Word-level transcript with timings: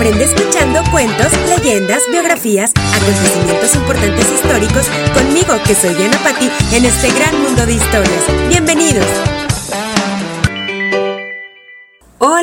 Aprende 0.00 0.24
escuchando 0.24 0.82
cuentos, 0.90 1.26
leyendas, 1.46 2.00
biografías, 2.10 2.72
acontecimientos 2.74 3.74
importantes 3.74 4.32
históricos 4.32 4.86
conmigo, 5.12 5.62
que 5.66 5.74
soy 5.74 5.92
Diana 5.92 6.16
Patti, 6.24 6.50
en 6.74 6.86
este 6.86 7.10
gran 7.10 7.38
mundo 7.42 7.66
de 7.66 7.74
historias. 7.74 8.24
Bienvenidos. 8.48 9.04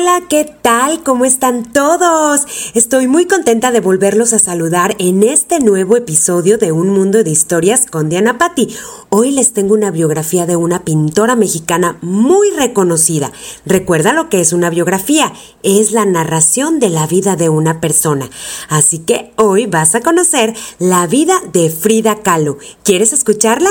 Hola, 0.00 0.22
¿qué 0.28 0.44
tal? 0.44 1.02
¿Cómo 1.02 1.24
están 1.24 1.72
todos? 1.72 2.42
Estoy 2.74 3.08
muy 3.08 3.26
contenta 3.26 3.72
de 3.72 3.80
volverlos 3.80 4.32
a 4.32 4.38
saludar 4.38 4.94
en 5.00 5.24
este 5.24 5.58
nuevo 5.58 5.96
episodio 5.96 6.56
de 6.56 6.70
Un 6.70 6.90
Mundo 6.90 7.24
de 7.24 7.30
Historias 7.30 7.84
con 7.84 8.08
Diana 8.08 8.38
Patti. 8.38 8.68
Hoy 9.08 9.32
les 9.32 9.54
tengo 9.54 9.74
una 9.74 9.90
biografía 9.90 10.46
de 10.46 10.54
una 10.54 10.84
pintora 10.84 11.34
mexicana 11.34 11.98
muy 12.00 12.48
reconocida. 12.50 13.32
Recuerda 13.66 14.12
lo 14.12 14.28
que 14.28 14.40
es 14.40 14.52
una 14.52 14.70
biografía, 14.70 15.32
es 15.64 15.90
la 15.90 16.04
narración 16.04 16.78
de 16.78 16.90
la 16.90 17.08
vida 17.08 17.34
de 17.34 17.48
una 17.48 17.80
persona. 17.80 18.30
Así 18.68 19.00
que 19.00 19.32
hoy 19.34 19.66
vas 19.66 19.96
a 19.96 20.00
conocer 20.00 20.54
la 20.78 21.08
vida 21.08 21.40
de 21.52 21.70
Frida 21.70 22.22
Kahlo. 22.22 22.58
¿Quieres 22.84 23.12
escucharla? 23.12 23.70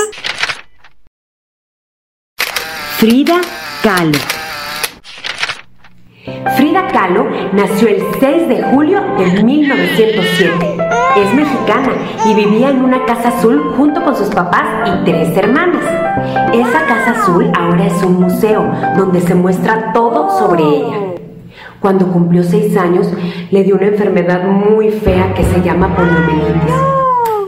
Frida 2.98 3.40
Kahlo. 3.82 4.37
Frida 6.56 6.88
Kahlo 6.88 7.26
nació 7.52 7.88
el 7.88 8.02
6 8.20 8.48
de 8.48 8.62
julio 8.64 9.00
de 9.18 9.42
1907. 9.42 10.76
Es 11.16 11.34
mexicana 11.34 11.92
y 12.26 12.34
vivía 12.34 12.70
en 12.70 12.84
una 12.84 13.04
casa 13.04 13.28
azul 13.28 13.74
junto 13.76 14.02
con 14.02 14.16
sus 14.16 14.28
papás 14.28 14.88
y 14.88 15.04
tres 15.04 15.36
hermanas. 15.36 15.82
Esa 16.52 16.86
casa 16.86 17.12
azul 17.12 17.50
ahora 17.58 17.86
es 17.86 18.02
un 18.02 18.20
museo 18.20 18.70
donde 18.96 19.20
se 19.20 19.34
muestra 19.34 19.92
todo 19.92 20.30
sobre 20.38 20.62
ella. 20.62 20.96
Cuando 21.80 22.06
cumplió 22.12 22.42
seis 22.42 22.76
años, 22.76 23.08
le 23.50 23.62
dio 23.62 23.76
una 23.76 23.86
enfermedad 23.86 24.44
muy 24.44 24.90
fea 24.90 25.32
que 25.34 25.44
se 25.44 25.62
llama 25.62 25.94
poliomielitis. 25.94 26.74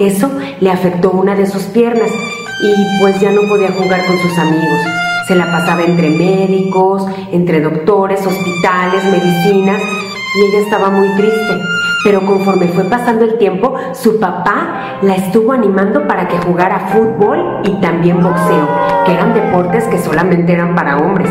Eso 0.01 0.31
le 0.61 0.71
afectó 0.71 1.11
una 1.11 1.35
de 1.35 1.47
sus 1.47 1.65
piernas 1.65 2.11
y 2.63 3.03
pues 3.03 3.21
ya 3.21 3.31
no 3.31 3.43
podía 3.49 3.73
jugar 3.73 4.07
con 4.07 4.19
sus 4.19 4.39
amigos. 4.39 5.10
Se 5.27 5.35
la 5.35 5.47
pasaba 5.47 5.83
entre 5.83 6.11
médicos, 6.11 7.07
entre 7.31 7.61
doctores, 7.61 8.27
hospitales, 8.27 9.05
medicinas 9.05 9.81
y 10.37 10.47
ella 10.47 10.65
estaba 10.65 10.91
muy 10.91 11.09
triste. 11.17 11.61
Pero 12.03 12.25
conforme 12.25 12.69
fue 12.69 12.85
pasando 12.85 13.25
el 13.25 13.37
tiempo, 13.37 13.75
su 13.93 14.19
papá 14.19 14.99
la 15.03 15.17
estuvo 15.17 15.53
animando 15.53 16.07
para 16.07 16.29
que 16.29 16.39
jugara 16.39 16.89
fútbol 16.89 17.61
y 17.65 17.73
también 17.81 18.23
boxeo, 18.23 18.69
que 19.05 19.13
eran 19.13 19.35
deportes 19.35 19.85
que 19.85 19.99
solamente 19.99 20.53
eran 20.53 20.75
para 20.75 20.97
hombres. 20.99 21.31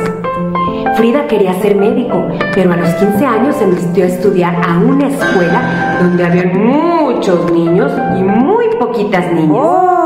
Frida 0.95 1.27
quería 1.27 1.53
ser 1.61 1.75
médico, 1.75 2.27
pero 2.53 2.73
a 2.73 2.77
los 2.77 2.89
15 2.95 3.25
años 3.25 3.55
se 3.55 3.63
envistió 3.63 4.03
a 4.03 4.07
estudiar 4.07 4.55
a 4.55 4.77
una 4.77 5.07
escuela 5.07 5.97
donde 6.01 6.25
había 6.25 6.45
muchos 6.45 7.51
niños 7.51 7.91
y 8.17 8.23
muy 8.23 8.65
poquitas 8.77 9.31
niñas. 9.31 9.98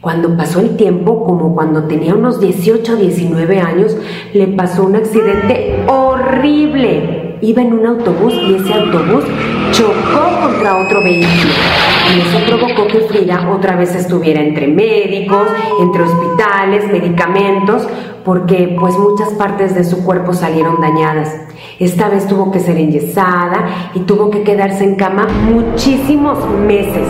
Cuando 0.00 0.36
pasó 0.36 0.60
el 0.60 0.76
tiempo, 0.76 1.24
como 1.24 1.54
cuando 1.54 1.84
tenía 1.84 2.14
unos 2.14 2.40
18 2.40 2.92
o 2.92 2.96
19 2.96 3.60
años, 3.60 3.96
le 4.32 4.46
pasó 4.48 4.84
un 4.84 4.96
accidente 4.96 5.84
horrible. 5.86 7.36
Iba 7.40 7.62
en 7.62 7.72
un 7.72 7.86
autobús 7.86 8.34
y 8.34 8.54
ese 8.54 8.74
autobús 8.74 9.24
chocó 9.72 10.40
contra 10.42 10.76
otro 10.76 11.02
vehículo. 11.02 11.52
Y 12.14 12.20
eso 12.20 12.38
provocó 12.46 12.86
que 12.88 13.00
Frida 13.00 13.50
otra 13.50 13.76
vez 13.76 13.94
estuviera 13.94 14.40
entre 14.40 14.66
médicos, 14.66 15.46
entre 15.80 16.02
hospitales, 16.02 16.90
medicamentos, 16.90 17.86
porque 18.24 18.76
pues 18.78 18.96
muchas 18.98 19.30
partes 19.34 19.74
de 19.74 19.84
su 19.84 20.04
cuerpo 20.04 20.32
salieron 20.32 20.80
dañadas. 20.80 21.34
Esta 21.78 22.08
vez 22.08 22.26
tuvo 22.26 22.50
que 22.50 22.60
ser 22.60 22.76
enyesada 22.76 23.90
y 23.94 24.00
tuvo 24.00 24.30
que 24.30 24.42
quedarse 24.42 24.84
en 24.84 24.96
cama 24.96 25.28
muchísimos 25.50 26.38
meses. 26.66 27.06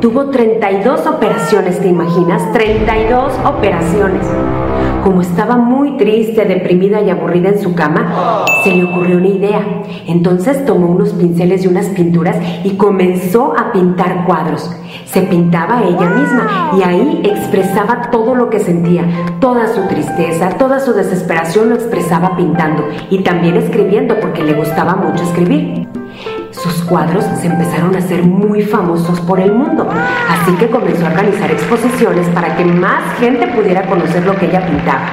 Tuvo 0.00 0.26
32 0.26 1.06
operaciones, 1.08 1.80
¿te 1.80 1.88
imaginas? 1.88 2.52
32 2.52 3.32
operaciones. 3.44 4.24
Como 5.02 5.22
estaba 5.22 5.56
muy 5.56 5.96
triste, 5.96 6.44
deprimida 6.44 7.00
y 7.00 7.10
aburrida 7.10 7.48
en 7.48 7.58
su 7.58 7.74
cama, 7.74 8.44
se 8.62 8.70
le 8.70 8.84
ocurrió 8.84 9.16
una 9.16 9.26
idea. 9.26 9.82
Entonces 10.06 10.64
tomó 10.64 10.86
unos 10.86 11.14
pinceles 11.14 11.64
y 11.64 11.68
unas 11.68 11.86
pinturas 11.86 12.36
y 12.62 12.76
comenzó 12.76 13.58
a 13.58 13.72
pintar 13.72 14.24
cuadros. 14.24 14.70
Se 15.06 15.22
pintaba 15.22 15.82
ella 15.82 16.10
misma 16.10 16.70
y 16.78 16.82
ahí 16.82 17.20
expresaba 17.24 18.10
todo 18.12 18.36
lo 18.36 18.50
que 18.50 18.60
sentía, 18.60 19.04
toda 19.40 19.66
su 19.66 19.80
tristeza, 19.88 20.50
toda 20.50 20.78
su 20.78 20.92
desesperación 20.92 21.70
lo 21.70 21.74
expresaba 21.74 22.36
pintando 22.36 22.84
y 23.10 23.24
también 23.24 23.56
escribiendo 23.56 24.20
porque 24.20 24.44
le 24.44 24.54
gustaba 24.54 24.94
mucho 24.94 25.24
escribir. 25.24 25.97
Sus 26.62 26.82
cuadros 26.82 27.24
se 27.40 27.46
empezaron 27.46 27.94
a 27.94 27.98
hacer 27.98 28.24
muy 28.24 28.62
famosos 28.62 29.20
por 29.20 29.38
el 29.38 29.52
mundo, 29.52 29.88
así 30.28 30.52
que 30.56 30.68
comenzó 30.68 31.06
a 31.06 31.10
organizar 31.10 31.52
exposiciones 31.52 32.26
para 32.30 32.56
que 32.56 32.64
más 32.64 33.16
gente 33.20 33.46
pudiera 33.46 33.86
conocer 33.86 34.26
lo 34.26 34.34
que 34.36 34.46
ella 34.46 34.66
pintaba. 34.66 35.06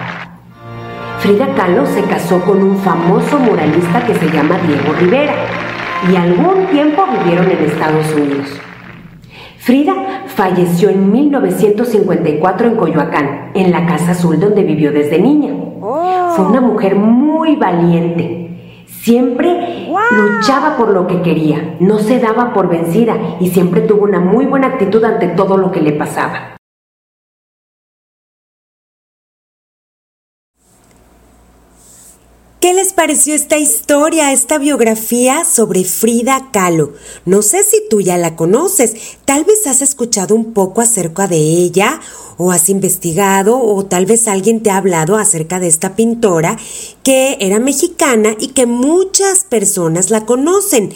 Frida 1.20 1.48
Kahlo 1.56 1.86
se 1.86 2.02
casó 2.02 2.42
con 2.42 2.64
un 2.64 2.78
famoso 2.78 3.38
muralista 3.38 4.04
que 4.08 4.16
se 4.16 4.32
llama 4.32 4.58
Diego 4.66 4.94
Rivera 5.00 5.34
y 6.12 6.16
algún 6.16 6.66
tiempo 6.72 7.04
vivieron 7.20 7.52
en 7.52 7.64
Estados 7.64 8.12
Unidos. 8.14 8.60
Frida 9.60 9.94
falleció 10.28 10.90
en 10.90 11.12
1954 11.12 12.68
en 12.68 12.76
Coyoacán, 12.76 13.52
en 13.54 13.72
la 13.72 13.86
Casa 13.86 14.12
Azul 14.12 14.40
donde 14.40 14.64
vivió 14.64 14.92
desde 14.92 15.20
niña. 15.20 15.54
Fue 16.36 16.46
una 16.46 16.62
mujer 16.62 16.96
muy 16.96 17.56
valiente 17.56 18.45
Siempre 19.06 19.88
luchaba 20.18 20.78
por 20.78 20.90
lo 20.90 21.06
que 21.06 21.22
quería, 21.22 21.76
no 21.80 22.00
se 22.00 22.20
daba 22.20 22.56
por 22.56 22.68
vencida 22.68 23.38
y 23.40 23.52
siempre 23.52 23.82
tuvo 23.82 24.04
una 24.04 24.20
muy 24.20 24.48
buena 24.48 24.66
actitud 24.66 25.04
ante 25.04 25.28
todo 25.28 25.58
lo 25.58 25.72
que 25.72 25.80
le 25.80 25.92
pasaba. 25.92 26.58
¿Qué 32.66 32.74
les 32.74 32.94
pareció 32.94 33.36
esta 33.36 33.60
historia, 33.60 34.34
esta 34.34 34.58
biografía 34.58 35.46
sobre 35.46 35.84
Frida 35.84 36.50
Kahlo? 36.52 36.94
No 37.24 37.44
sé 37.44 37.62
si 37.62 37.78
tú 37.92 38.02
ya 38.02 38.18
la 38.18 38.36
conoces, 38.36 38.96
tal 39.24 39.44
vez 39.46 39.68
has 39.68 39.84
escuchado 39.84 40.34
un 40.34 40.52
poco 40.52 40.82
acerca 40.82 41.28
de 41.28 41.38
ella 41.38 42.02
o 42.38 42.52
has 42.52 42.70
investigado 42.70 43.56
o 43.62 43.86
tal 43.86 44.08
vez 44.08 44.28
alguien 44.28 44.64
te 44.64 44.72
ha 44.72 44.78
hablado 44.78 45.16
acerca 45.16 45.60
de 45.60 45.68
esta 45.68 45.96
pintora 45.96 46.58
que 47.04 47.38
era 47.40 47.60
mexicana 47.60 48.36
y 48.40 48.48
que 48.48 48.66
muchas 48.66 49.44
personas 49.44 50.10
la 50.10 50.26
conocen. 50.26 50.92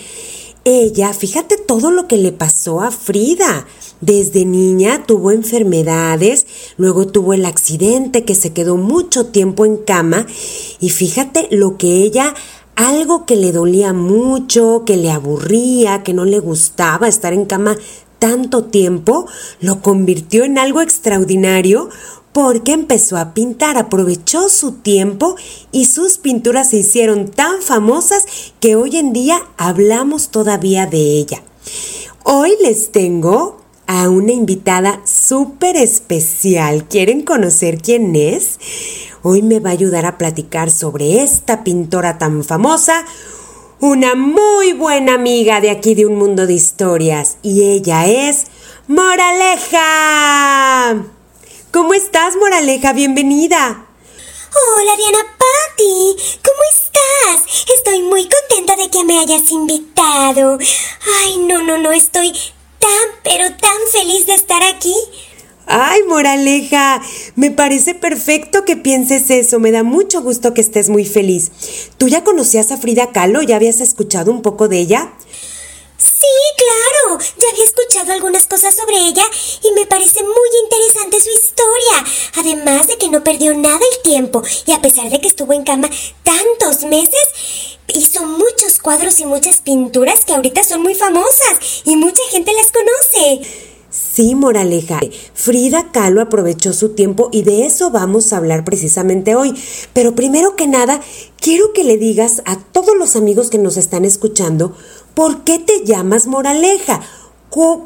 Ella, 0.65 1.13
fíjate 1.13 1.57
todo 1.57 1.91
lo 1.91 2.07
que 2.07 2.17
le 2.17 2.31
pasó 2.31 2.81
a 2.81 2.89
Frida. 2.89 3.67
Desde 4.01 4.45
niña 4.45 5.03
tuvo 5.05 5.31
enfermedades, 5.31 6.45
luego 6.77 7.07
tuvo 7.07 7.33
el 7.33 7.45
accidente 7.45 8.23
que 8.23 8.35
se 8.35 8.53
quedó 8.53 8.77
mucho 8.77 9.25
tiempo 9.25 9.65
en 9.65 9.75
cama 9.77 10.25
y 10.79 10.89
fíjate 10.89 11.47
lo 11.51 11.77
que 11.77 12.03
ella 12.03 12.33
algo 12.75 13.25
que 13.25 13.35
le 13.35 13.51
dolía 13.51 13.91
mucho, 13.91 14.83
que 14.85 14.95
le 14.95 15.11
aburría, 15.11 16.01
que 16.01 16.13
no 16.13 16.23
le 16.23 16.39
gustaba 16.39 17.09
estar 17.09 17.33
en 17.33 17.43
cama 17.43 17.77
tanto 18.19 18.63
tiempo, 18.65 19.27
lo 19.59 19.81
convirtió 19.81 20.45
en 20.45 20.57
algo 20.57 20.79
extraordinario 20.79 21.89
porque 22.31 22.71
empezó 22.71 23.17
a 23.17 23.33
pintar, 23.33 23.77
aprovechó 23.77 24.47
su 24.47 24.73
tiempo 24.73 25.35
y 25.73 25.85
sus 25.85 26.17
pinturas 26.17 26.69
se 26.69 26.77
hicieron 26.77 27.27
tan 27.27 27.61
famosas 27.61 28.23
que 28.61 28.77
hoy 28.77 28.95
en 28.95 29.11
día 29.11 29.41
hablamos 29.57 30.29
todavía 30.29 30.85
de 30.85 30.99
ella. 30.99 31.43
Hoy 32.23 32.53
les 32.61 32.93
tengo 32.93 33.58
a 33.89 34.07
una 34.07 34.31
invitada 34.33 35.01
súper 35.03 35.75
especial. 35.75 36.87
¿Quieren 36.87 37.23
conocer 37.23 37.81
quién 37.81 38.15
es? 38.15 38.59
Hoy 39.23 39.41
me 39.41 39.59
va 39.59 39.71
a 39.71 39.73
ayudar 39.73 40.05
a 40.05 40.19
platicar 40.19 40.69
sobre 40.69 41.23
esta 41.23 41.63
pintora 41.63 42.19
tan 42.19 42.43
famosa, 42.43 43.03
una 43.79 44.13
muy 44.13 44.73
buena 44.73 45.15
amiga 45.15 45.59
de 45.59 45.71
aquí 45.71 45.95
de 45.95 46.05
un 46.05 46.19
mundo 46.19 46.45
de 46.45 46.53
historias, 46.53 47.37
y 47.41 47.63
ella 47.63 48.05
es 48.05 48.43
Moraleja. 48.87 49.83
¿Cómo 51.73 51.95
estás, 51.95 52.35
Moraleja? 52.35 52.93
Bienvenida. 52.93 53.87
Hola, 54.53 54.95
Diana 54.97 55.25
Patti. 55.35 56.15
¿Cómo 56.45 56.59
estás? 56.75 57.41
Estoy 57.75 58.03
muy 58.03 58.29
contenta 58.29 58.75
de 58.75 58.87
que 58.91 59.03
me 59.03 59.17
hayas 59.17 59.49
invitado. 59.49 60.59
Ay, 61.23 61.39
no, 61.47 61.63
no, 61.63 61.79
no, 61.79 61.91
estoy 61.91 62.31
tan, 62.79 63.19
pero 63.23 63.49
tan 63.57 63.77
feliz 63.91 64.25
de 64.25 64.33
estar 64.33 64.61
aquí. 64.63 64.95
Ay, 65.71 66.01
Moraleja, 66.07 66.99
me 67.35 67.51
parece 67.51 67.93
perfecto 67.93 68.65
que 68.65 68.75
pienses 68.75 69.29
eso. 69.29 69.59
Me 69.59 69.71
da 69.71 69.83
mucho 69.83 70.23
gusto 70.23 70.55
que 70.55 70.61
estés 70.61 70.89
muy 70.89 71.05
feliz. 71.05 71.51
¿Tú 71.97 72.07
ya 72.07 72.23
conocías 72.23 72.71
a 72.71 72.77
Frida 72.77 73.11
Kahlo? 73.11 73.43
¿Ya 73.43 73.57
habías 73.57 73.79
escuchado 73.79 74.31
un 74.31 74.41
poco 74.41 74.67
de 74.67 74.79
ella? 74.79 75.13
Sí, 75.99 76.25
claro. 76.57 77.19
Ya 77.37 77.49
había 77.49 77.65
escuchado 77.65 78.13
algunas 78.13 78.47
cosas 78.47 78.73
sobre 78.75 78.97
ella 78.97 79.23
y 79.63 79.71
me 79.73 79.85
parece 79.85 80.23
muy 80.23 80.49
interesante 80.63 81.19
su 81.19 81.29
historia. 81.29 82.05
Además 82.37 82.87
de 82.87 82.97
que 82.97 83.09
no 83.09 83.23
perdió 83.23 83.53
nada 83.53 83.79
el 83.79 84.01
tiempo 84.01 84.41
y 84.65 84.71
a 84.71 84.81
pesar 84.81 85.09
de 85.09 85.19
que 85.19 85.27
estuvo 85.27 85.51
en 85.51 85.63
cama 85.63 85.89
tantos 86.23 86.83
meses, 86.85 87.19
hizo 87.87 88.25
muchos 88.25 88.79
cuadros 88.81 89.19
y 89.19 89.25
muchas 89.25 89.59
pinturas 89.61 90.23
que 90.23 90.33
ahorita 90.33 90.63
son 90.63 90.83
muy 90.83 90.95
famosas 90.95 91.83
y 91.83 91.97
mucha 91.97 92.21
gente 92.31 92.53
las 92.53 92.71
conoce. 92.71 93.69
Sí, 93.91 94.35
moraleja. 94.35 94.99
Frida 95.33 95.91
Kahlo 95.91 96.21
aprovechó 96.21 96.73
su 96.73 96.89
tiempo 96.89 97.29
y 97.31 97.41
de 97.41 97.65
eso 97.65 97.89
vamos 97.89 98.31
a 98.31 98.37
hablar 98.37 98.63
precisamente 98.63 99.33
hoy. 99.33 99.53
Pero 99.93 100.13
primero 100.13 100.55
que 100.55 100.67
nada, 100.67 101.01
quiero 101.41 101.73
que 101.73 101.83
le 101.83 101.97
digas 101.97 102.43
a 102.45 102.59
todos 102.59 102.95
los 102.95 103.15
amigos 103.15 103.49
que 103.49 103.57
nos 103.57 103.77
están 103.77 104.05
escuchando 104.05 104.75
por 105.19 105.43
qué 105.43 105.59
te 105.59 105.83
llamas 105.83 106.27
moraleja. 106.27 107.01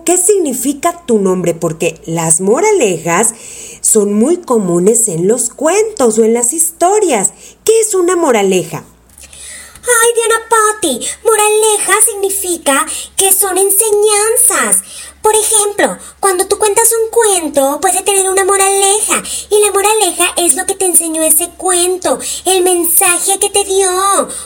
¿Qué 0.05 0.17
significa 0.19 1.03
tu 1.07 1.17
nombre? 1.17 1.55
Porque 1.55 1.99
las 2.05 2.41
moralejas 2.41 3.33
son 3.81 4.13
muy 4.13 4.37
comunes 4.37 5.07
en 5.07 5.27
los 5.27 5.49
cuentos 5.49 6.19
o 6.19 6.23
en 6.25 6.35
las 6.35 6.53
historias. 6.53 7.33
¿Qué 7.63 7.79
es 7.79 7.95
una 7.95 8.15
moraleja? 8.15 8.83
Ay, 9.23 10.11
Diana 10.13 10.47
Patti, 10.47 10.99
moraleja 11.25 11.93
significa 12.05 12.85
que 13.17 13.33
son 13.33 13.57
enseñanzas. 13.57 14.83
Por 15.23 15.33
ejemplo, 15.37 15.97
cuando 16.19 16.45
tú 16.47 16.59
cuentas 16.59 16.89
un 17.01 17.09
cuento, 17.09 17.79
puede 17.79 18.01
tener 18.01 18.29
una 18.29 18.43
moraleja. 18.43 19.23
Y 19.49 19.61
la 19.61 19.71
moraleja 19.71 20.25
es 20.35 20.55
lo 20.55 20.65
que 20.65 20.75
te 20.75 20.83
enseñó 20.83 21.23
ese 21.23 21.47
cuento, 21.51 22.19
el 22.43 22.61
mensaje 22.61 23.39
que 23.39 23.49
te 23.49 23.63
dio, 23.63 23.89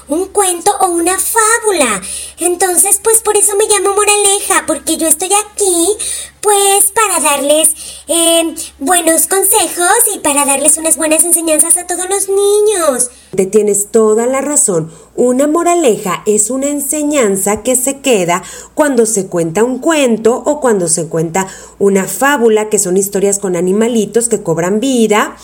un 0.08 0.28
cuento 0.28 0.72
o 0.82 0.90
una 0.90 1.18
fábula. 1.18 2.00
Entonces, 2.38 3.00
pues 3.04 3.22
por 3.22 3.36
eso 3.36 3.56
me 3.56 3.66
llamo 3.66 3.96
moraleja, 3.96 4.66
porque 4.68 4.98
yo 4.98 5.08
estoy 5.08 5.32
aquí, 5.34 5.98
pues 6.42 6.92
para 6.92 7.20
darles 7.22 7.70
eh, 8.08 8.56
buenos 8.78 9.26
consejos 9.26 10.16
y 10.16 10.20
para 10.20 10.46
darles 10.46 10.78
unas 10.78 10.96
buenas 10.96 11.26
enseñanzas 11.26 11.76
a 11.78 11.88
todos 11.88 12.08
los 12.08 12.30
niños. 12.30 13.10
Te 13.36 13.48
tienes 13.48 13.92
toda 13.92 14.28
la 14.28 14.42
razón. 14.42 14.92
Una 15.16 15.48
moraleja 15.48 16.24
es 16.28 16.52
una 16.52 16.68
enseñanza 16.68 17.64
que 17.64 17.76
se 17.76 18.02
queda 18.02 18.44
cuando 18.76 19.06
se 19.08 19.28
cuenta 19.28 19.64
un 19.64 19.80
cuento 19.80 20.42
o 20.46 20.62
cuando 20.62 20.67
se 20.88 21.08
cuenta 21.08 21.48
una 21.80 22.06
fábula, 22.06 22.70
que 22.70 22.80
son 22.80 22.98
historias 22.98 23.40
con 23.40 23.56
animalitos 23.56 24.30
que 24.30 24.44
cobran 24.44 24.80
vida, 24.80 25.36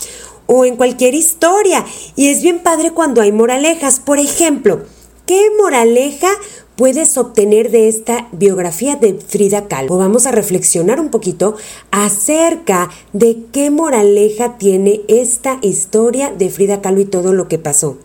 o 0.46 0.64
en 0.64 0.76
cualquier 0.76 1.14
historia. 1.14 1.84
Y 2.16 2.28
es 2.28 2.42
bien 2.42 2.60
padre 2.60 2.92
cuando 2.92 3.20
hay 3.20 3.32
moralejas. 3.32 4.00
Por 4.00 4.18
ejemplo, 4.18 4.82
¿qué 5.26 5.48
moraleja 5.60 6.28
puedes 6.76 7.16
obtener 7.16 7.70
de 7.70 7.88
esta 7.88 8.28
biografía 8.32 8.96
de 8.96 9.14
Frida 9.14 9.68
Kahlo. 9.68 9.98
Vamos 9.98 10.26
a 10.26 10.32
reflexionar 10.32 11.00
un 11.00 11.10
poquito 11.10 11.56
acerca 11.90 12.90
de 13.12 13.44
qué 13.52 13.70
moraleja 13.70 14.58
tiene 14.58 15.02
esta 15.08 15.58
historia 15.62 16.30
de 16.30 16.50
Frida 16.50 16.82
Kahlo 16.82 17.00
y 17.00 17.04
todo 17.04 17.32
lo 17.32 17.48
que 17.48 17.58
pasó. 17.58 17.98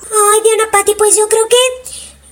Ay, 0.00 0.40
Diana 0.42 0.70
Patti, 0.70 0.94
pues 0.96 1.16
yo 1.16 1.28
creo 1.28 1.44
que 1.48 1.56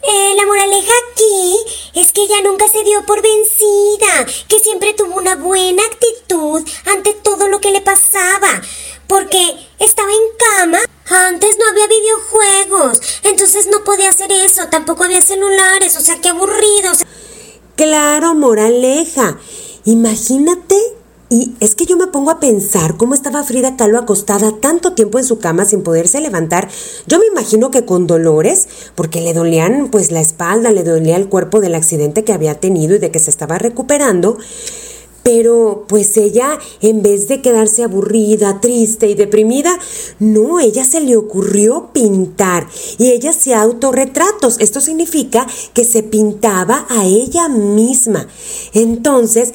eh, 0.02 0.34
la 0.36 0.46
moraleja 0.46 0.92
aquí 1.10 1.56
es 1.94 2.12
que 2.12 2.22
ella 2.22 2.40
nunca 2.42 2.68
se 2.68 2.82
dio 2.82 3.04
por 3.06 3.22
vencida, 3.22 4.26
que 4.48 4.58
siempre 4.58 4.94
tuvo 4.94 5.16
una 5.16 5.36
buena 5.36 5.82
actitud 5.84 6.62
ante 6.86 7.14
todo 7.14 7.48
lo 7.48 7.60
que 7.60 7.70
le 7.70 7.80
pasaba, 7.80 8.60
porque 9.06 9.56
estaba 9.78 10.10
en 10.10 10.36
cama 10.38 10.78
antes 11.06 11.56
no 11.58 11.68
había 11.68 11.86
videojuegos, 11.86 13.00
entonces 13.24 13.66
no 13.68 13.84
podía 13.84 14.10
hacer 14.10 14.32
eso, 14.32 14.68
tampoco 14.68 15.04
había 15.04 15.20
celulares, 15.20 15.96
o 15.96 16.00
sea, 16.00 16.20
qué 16.20 16.28
aburridos. 16.28 16.98
Claro, 17.76 18.34
moraleja. 18.34 19.38
Imagínate, 19.84 20.76
y 21.32 21.54
es 21.60 21.74
que 21.74 21.86
yo 21.86 21.96
me 21.96 22.08
pongo 22.08 22.30
a 22.30 22.40
pensar 22.40 22.98
cómo 22.98 23.14
estaba 23.14 23.42
Frida 23.42 23.74
Kahlo 23.74 23.96
acostada 23.96 24.52
tanto 24.60 24.92
tiempo 24.92 25.18
en 25.18 25.24
su 25.24 25.38
cama 25.38 25.64
sin 25.64 25.82
poderse 25.82 26.20
levantar. 26.20 26.68
Yo 27.06 27.18
me 27.18 27.24
imagino 27.24 27.70
que 27.70 27.86
con 27.86 28.06
dolores, 28.06 28.68
porque 28.94 29.22
le 29.22 29.32
dolían 29.32 29.88
pues 29.90 30.10
la 30.10 30.20
espalda, 30.20 30.70
le 30.72 30.84
dolía 30.84 31.16
el 31.16 31.30
cuerpo 31.30 31.62
del 31.62 31.74
accidente 31.74 32.22
que 32.22 32.34
había 32.34 32.60
tenido 32.60 32.96
y 32.96 32.98
de 32.98 33.10
que 33.10 33.18
se 33.18 33.30
estaba 33.30 33.56
recuperando. 33.56 34.36
Pero 35.22 35.84
pues 35.88 36.16
ella, 36.16 36.58
en 36.80 37.02
vez 37.02 37.28
de 37.28 37.42
quedarse 37.42 37.84
aburrida, 37.84 38.60
triste 38.60 39.08
y 39.08 39.14
deprimida, 39.14 39.78
no, 40.18 40.60
ella 40.60 40.84
se 40.84 41.00
le 41.00 41.16
ocurrió 41.16 41.90
pintar 41.92 42.68
y 42.98 43.10
ella 43.10 43.30
hacía 43.30 43.60
autorretratos. 43.60 44.58
Esto 44.58 44.80
significa 44.80 45.46
que 45.74 45.84
se 45.84 46.02
pintaba 46.02 46.86
a 46.88 47.04
ella 47.06 47.48
misma. 47.48 48.26
Entonces 48.72 49.52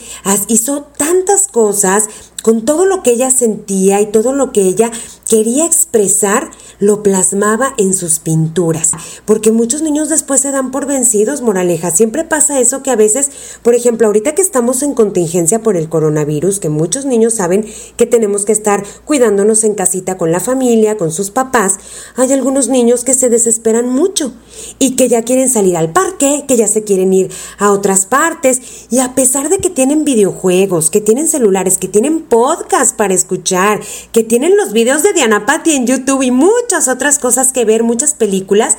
hizo 0.48 0.88
tantas 0.98 1.48
cosas 1.48 2.06
con 2.44 2.64
todo 2.64 2.86
lo 2.86 3.04
que 3.04 3.12
ella 3.12 3.30
sentía 3.30 4.00
y 4.00 4.06
todo 4.06 4.32
lo 4.32 4.54
que 4.54 4.62
ella 4.62 4.92
quería 5.28 5.66
expresar, 5.66 6.50
lo 6.80 7.04
plasmaba 7.04 7.74
en 7.78 7.94
sus 7.94 8.20
pinturas. 8.20 8.92
Porque 9.26 9.52
muchos 9.52 9.82
niños 9.82 10.10
después 10.10 10.42
se 10.42 10.52
dan 10.52 10.72
por 10.72 10.86
vencidos, 10.86 11.42
moraleja. 11.42 11.92
Siempre 11.92 12.24
pasa 12.24 12.60
eso 12.60 12.84
que 12.84 12.92
a 12.92 12.96
veces, 12.96 13.30
por 13.62 13.76
ejemplo, 13.76 14.08
ahorita 14.08 14.36
que 14.36 14.42
estamos 14.42 14.84
en 14.84 14.94
contingencia 14.94 15.62
por 15.62 15.76
el 15.76 15.90
coronavirus, 15.90 16.60
que 16.60 16.70
muchos 16.70 17.06
niños 17.06 17.36
saben 17.36 17.66
que 17.96 18.06
tenemos 18.06 18.46
que 18.46 18.52
estar 18.52 18.84
cuidándonos 19.06 19.64
en 19.64 19.76
casita 19.76 20.18
con 20.18 20.32
la 20.32 20.40
familia, 20.40 20.98
con 20.98 21.12
sus 21.12 21.32
papás, 21.32 21.78
hay 22.16 22.32
algunos 22.32 22.70
niños 22.70 23.04
que 23.04 23.14
se 23.14 23.30
desesperan 23.30 23.90
mucho 23.90 24.34
y 24.80 24.96
que 24.96 25.10
ya 25.10 25.24
quieren 25.24 25.50
salir 25.50 25.78
al 25.78 25.92
parque, 25.92 26.46
que 26.48 26.58
ya 26.58 26.68
se 26.68 26.84
quieren 26.84 27.14
ir 27.14 27.30
a 27.58 27.72
otras 27.72 28.06
partes 28.06 28.88
y 28.90 29.00
a 29.00 29.16
pesar 29.16 29.50
de 29.50 29.58
que 29.58 29.70
tienen 29.70 30.06
videojuegos, 30.06 30.90
que 30.90 31.02
tienen 31.02 31.28
celulares, 31.28 31.78
que 31.78 31.88
tienen 31.88 32.22
podcast 32.22 32.96
para 32.96 33.14
escuchar, 33.14 33.82
que 34.12 34.24
tienen 34.24 34.56
los 34.56 34.74
videos 34.74 35.04
de 35.04 35.14
Diana 35.18 35.48
Patti 35.48 35.72
en 35.72 35.88
YouTube 35.88 36.22
y 36.22 36.30
muchas 36.30 36.88
otras 36.88 37.18
cosas 37.18 37.52
que 37.52 37.66
ver, 37.66 37.82
muchas 37.82 38.14
películas, 38.14 38.78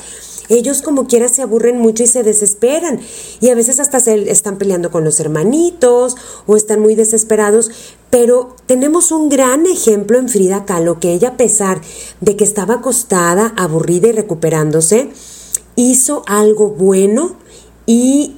ellos 0.49 0.83
como 0.83 1.09
quiera 1.09 1.29
se 1.29 1.43
aburren 1.43 1.81
mucho 1.81 2.05
y 2.05 2.07
se 2.07 2.23
desesperan. 2.23 3.01
Y 3.41 3.51
a 3.51 3.57
veces 3.57 3.81
hasta 3.81 3.99
se 3.99 4.31
están 4.31 4.57
peleando 4.57 4.93
con 4.93 5.03
los 5.03 5.19
hermanitos 5.19 6.15
o 6.47 6.55
están 6.55 6.79
muy 6.79 6.95
desesperados. 6.95 7.73
Pero 8.11 8.55
tenemos 8.67 9.11
un 9.11 9.29
gran 9.29 9.67
ejemplo 9.67 10.17
en 10.17 10.29
Frida 10.29 10.65
Kahlo, 10.65 11.01
que 11.01 11.13
ella 11.13 11.31
a 11.31 11.37
pesar 11.37 11.81
de 12.21 12.37
que 12.37 12.45
estaba 12.45 12.75
acostada, 12.75 13.53
aburrida 13.57 14.07
y 14.07 14.13
recuperándose, 14.13 15.11
hizo 15.75 16.23
algo 16.29 16.69
bueno 16.69 17.35
y 17.85 18.38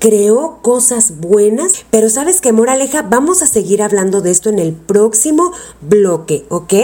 creó 0.00 0.58
cosas 0.62 1.18
buenas, 1.18 1.84
pero 1.90 2.08
sabes 2.08 2.40
que 2.40 2.52
moraleja, 2.52 3.02
vamos 3.02 3.42
a 3.42 3.46
seguir 3.46 3.82
hablando 3.82 4.22
de 4.22 4.30
esto 4.30 4.48
en 4.48 4.58
el 4.58 4.72
próximo 4.72 5.52
bloque, 5.82 6.46
¿ok? 6.48 6.74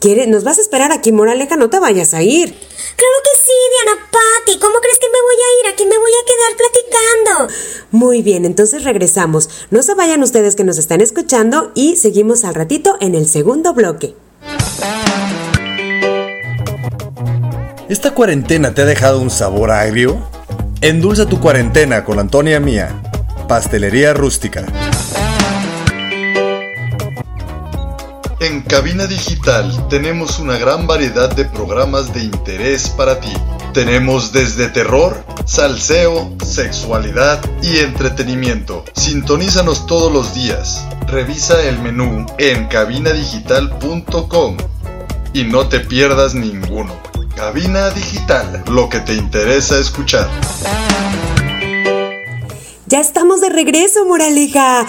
¿Quieres? 0.00 0.26
¿Nos 0.28 0.44
vas 0.44 0.56
a 0.56 0.62
esperar 0.62 0.92
aquí, 0.92 1.12
moraleja? 1.12 1.56
No 1.56 1.68
te 1.68 1.78
vayas 1.78 2.14
a 2.14 2.22
ir. 2.22 2.46
Claro 2.48 3.16
que 3.22 3.44
sí, 3.44 3.52
Diana 3.84 4.08
Patti. 4.10 4.58
¿Cómo 4.58 4.80
crees 4.80 4.98
que 4.98 5.08
me 5.08 5.20
voy 5.20 5.34
a 5.36 5.60
ir? 5.60 5.74
Aquí 5.74 5.84
me 5.84 5.98
voy 5.98 6.10
a 6.10 6.24
quedar 6.24 6.56
platicando. 6.56 7.54
Muy 7.90 8.22
bien, 8.22 8.46
entonces 8.46 8.84
regresamos. 8.84 9.50
No 9.70 9.82
se 9.82 9.94
vayan 9.94 10.22
ustedes 10.22 10.56
que 10.56 10.64
nos 10.64 10.78
están 10.78 11.02
escuchando 11.02 11.70
y 11.74 11.96
seguimos 11.96 12.44
al 12.44 12.54
ratito 12.54 12.96
en 13.00 13.14
el 13.14 13.28
segundo 13.28 13.74
bloque. 13.74 14.14
¿Esta 17.90 18.14
cuarentena 18.14 18.72
te 18.72 18.80
ha 18.80 18.86
dejado 18.86 19.20
un 19.20 19.28
sabor 19.28 19.70
agrio? 19.70 20.39
Endulza 20.82 21.26
tu 21.26 21.38
cuarentena 21.38 22.04
con 22.04 22.18
Antonia 22.18 22.58
Mía, 22.58 23.02
Pastelería 23.46 24.14
Rústica. 24.14 24.64
En 28.40 28.62
Cabina 28.62 29.06
Digital 29.06 29.88
tenemos 29.90 30.38
una 30.38 30.56
gran 30.56 30.86
variedad 30.86 31.30
de 31.36 31.44
programas 31.44 32.14
de 32.14 32.24
interés 32.24 32.88
para 32.88 33.20
ti. 33.20 33.30
Tenemos 33.74 34.32
desde 34.32 34.68
terror, 34.68 35.22
salseo, 35.44 36.32
sexualidad 36.42 37.42
y 37.62 37.80
entretenimiento. 37.80 38.86
Sintonízanos 38.94 39.84
todos 39.84 40.10
los 40.10 40.34
días. 40.34 40.82
Revisa 41.08 41.62
el 41.62 41.78
menú 41.80 42.24
en 42.38 42.68
cabinadigital.com 42.68 44.56
y 45.34 45.44
no 45.44 45.68
te 45.68 45.80
pierdas 45.80 46.34
ninguno. 46.34 47.10
Cabina 47.40 47.88
Digital, 47.88 48.64
lo 48.66 48.90
que 48.90 49.00
te 49.00 49.14
interesa 49.14 49.78
escuchar. 49.78 50.28
Ya 52.84 53.00
estamos 53.00 53.40
de 53.40 53.48
regreso, 53.48 54.04
Moraleja. 54.04 54.86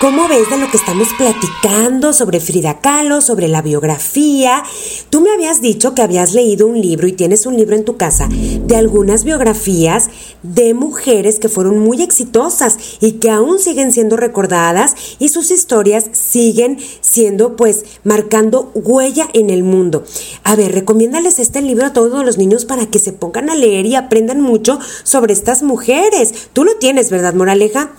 ¿Cómo 0.00 0.26
ves 0.28 0.50
de 0.50 0.58
lo 0.58 0.68
que 0.70 0.76
estamos 0.76 1.08
platicando 1.16 2.12
sobre 2.12 2.40
Frida 2.40 2.80
Kahlo, 2.80 3.20
sobre 3.20 3.46
la 3.46 3.62
biografía? 3.62 4.62
Tú 5.08 5.20
me 5.20 5.30
habías 5.30 5.62
dicho 5.62 5.94
que 5.94 6.02
habías 6.02 6.34
leído 6.34 6.66
un 6.66 6.80
libro 6.80 7.06
y 7.06 7.12
tienes 7.12 7.46
un 7.46 7.56
libro 7.56 7.76
en 7.76 7.84
tu 7.84 7.96
casa 7.96 8.28
de 8.28 8.76
algunas 8.76 9.22
biografías 9.22 10.10
de 10.42 10.74
mujeres 10.74 11.38
que 11.38 11.48
fueron 11.48 11.78
muy 11.78 12.02
exitosas 12.02 12.76
y 13.00 13.12
que 13.12 13.30
aún 13.30 13.60
siguen 13.60 13.92
siendo 13.92 14.16
recordadas 14.16 14.94
y 15.20 15.28
sus 15.28 15.52
historias 15.52 16.06
siguen 16.12 16.78
siendo 17.00 17.54
pues 17.54 17.84
marcando 18.02 18.72
huella 18.74 19.28
en 19.32 19.48
el 19.48 19.62
mundo. 19.62 20.04
A 20.42 20.56
ver, 20.56 20.72
recomiéndales 20.72 21.38
este 21.38 21.62
libro 21.62 21.86
a 21.86 21.92
todos 21.92 22.24
los 22.24 22.36
niños 22.36 22.64
para 22.64 22.86
que 22.86 22.98
se 22.98 23.12
pongan 23.12 23.48
a 23.48 23.54
leer 23.54 23.86
y 23.86 23.94
aprendan 23.94 24.40
mucho 24.40 24.80
sobre 25.04 25.32
estas 25.32 25.62
mujeres. 25.62 26.48
Tú 26.52 26.64
lo 26.64 26.74
tienes, 26.76 27.10
¿verdad, 27.10 27.34
Moraleja? 27.34 27.92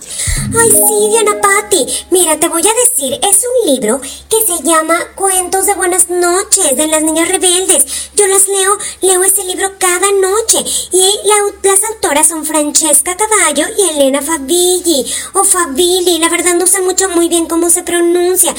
Ay, 0.56 0.70
sí, 0.70 1.10
Diana 1.10 1.40
Patti. 1.40 1.85
Mira, 2.10 2.38
te 2.38 2.48
voy 2.48 2.62
a 2.62 2.74
decir, 2.74 3.12
es 3.14 3.42
un 3.44 3.72
libro 3.72 4.00
que 4.00 4.46
se 4.46 4.62
llama 4.62 4.98
Cuentos 5.14 5.66
de 5.66 5.74
Buenas 5.74 6.10
noches 6.10 6.76
de 6.76 6.86
las 6.88 7.02
Niñas 7.02 7.28
Rebeldes. 7.28 8.10
Yo 8.16 8.26
las 8.26 8.48
leo, 8.48 8.76
leo 9.02 9.22
este 9.22 9.44
libro 9.44 9.70
cada 9.78 10.10
noche 10.12 10.64
y 10.92 11.20
las 11.62 11.84
autoras 11.84 12.28
son 12.28 12.44
Francesca 12.44 13.16
Caballo 13.16 13.66
y 13.78 13.90
Elena 13.90 14.20
Favilli 14.22 15.06
o 15.34 15.44
Favilli. 15.44 16.18
La 16.18 16.28
verdad 16.28 16.54
no 16.54 16.66
sé 16.66 16.80
mucho 16.80 17.08
muy 17.10 17.28
bien 17.28 17.46
cómo 17.46 17.70
se 17.70 17.82
pronuncia, 17.82 18.54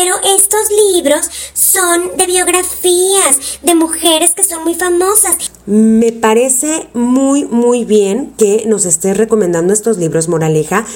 pero 0.00 0.14
estos 0.36 0.68
libros 0.94 1.28
son 1.54 2.16
de 2.16 2.26
biografías 2.26 3.58
de 3.62 3.74
mujeres 3.74 4.30
que 4.30 4.44
son 4.44 4.62
muy 4.62 4.74
famosas. 4.74 5.50
Me 5.66 6.12
parece 6.12 6.88
muy, 6.94 7.44
muy 7.46 7.84
bien 7.84 8.32
que 8.38 8.64
nos 8.66 8.84
estés 8.84 9.16
recomendando 9.16 9.72
estos 9.72 9.98
libros, 9.98 10.28
Moraleja, 10.28 10.86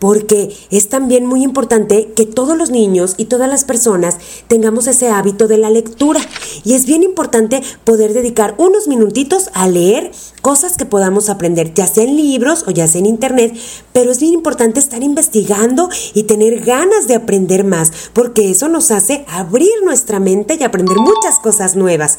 porque 0.00 0.56
es 0.70 0.88
también 0.88 1.26
muy 1.26 1.44
importante 1.44 2.12
que 2.16 2.26
todos 2.26 2.56
los 2.56 2.70
niños 2.70 3.14
y 3.18 3.26
todas 3.26 3.48
las 3.48 3.64
personas 3.64 4.16
tengamos 4.48 4.88
ese 4.88 5.08
hábito 5.08 5.46
de 5.46 5.58
la 5.58 5.70
lectura. 5.70 6.20
Y 6.64 6.74
es 6.74 6.86
bien 6.86 7.04
importante 7.04 7.62
poder 7.84 8.14
dedicar 8.14 8.54
unos 8.58 8.88
minutitos 8.88 9.50
a 9.52 9.68
leer 9.68 10.10
cosas 10.40 10.76
que 10.78 10.86
podamos 10.86 11.28
aprender, 11.28 11.74
ya 11.74 11.86
sea 11.86 12.04
en 12.04 12.16
libros 12.16 12.64
o 12.66 12.70
ya 12.70 12.88
sea 12.88 13.00
en 13.00 13.06
internet, 13.06 13.54
pero 13.92 14.10
es 14.10 14.20
bien 14.20 14.32
importante 14.32 14.80
estar 14.80 15.02
investigando 15.02 15.90
y 16.14 16.22
tener 16.22 16.64
ganas 16.64 17.06
de 17.06 17.14
aprender 17.14 17.62
más, 17.64 17.92
porque 18.14 18.50
eso 18.60 18.68
nos 18.68 18.90
hace 18.90 19.24
abrir 19.26 19.70
nuestra 19.84 20.20
mente 20.20 20.58
y 20.60 20.64
aprender 20.64 20.98
muchas 20.98 21.38
cosas 21.38 21.76
nuevas. 21.76 22.18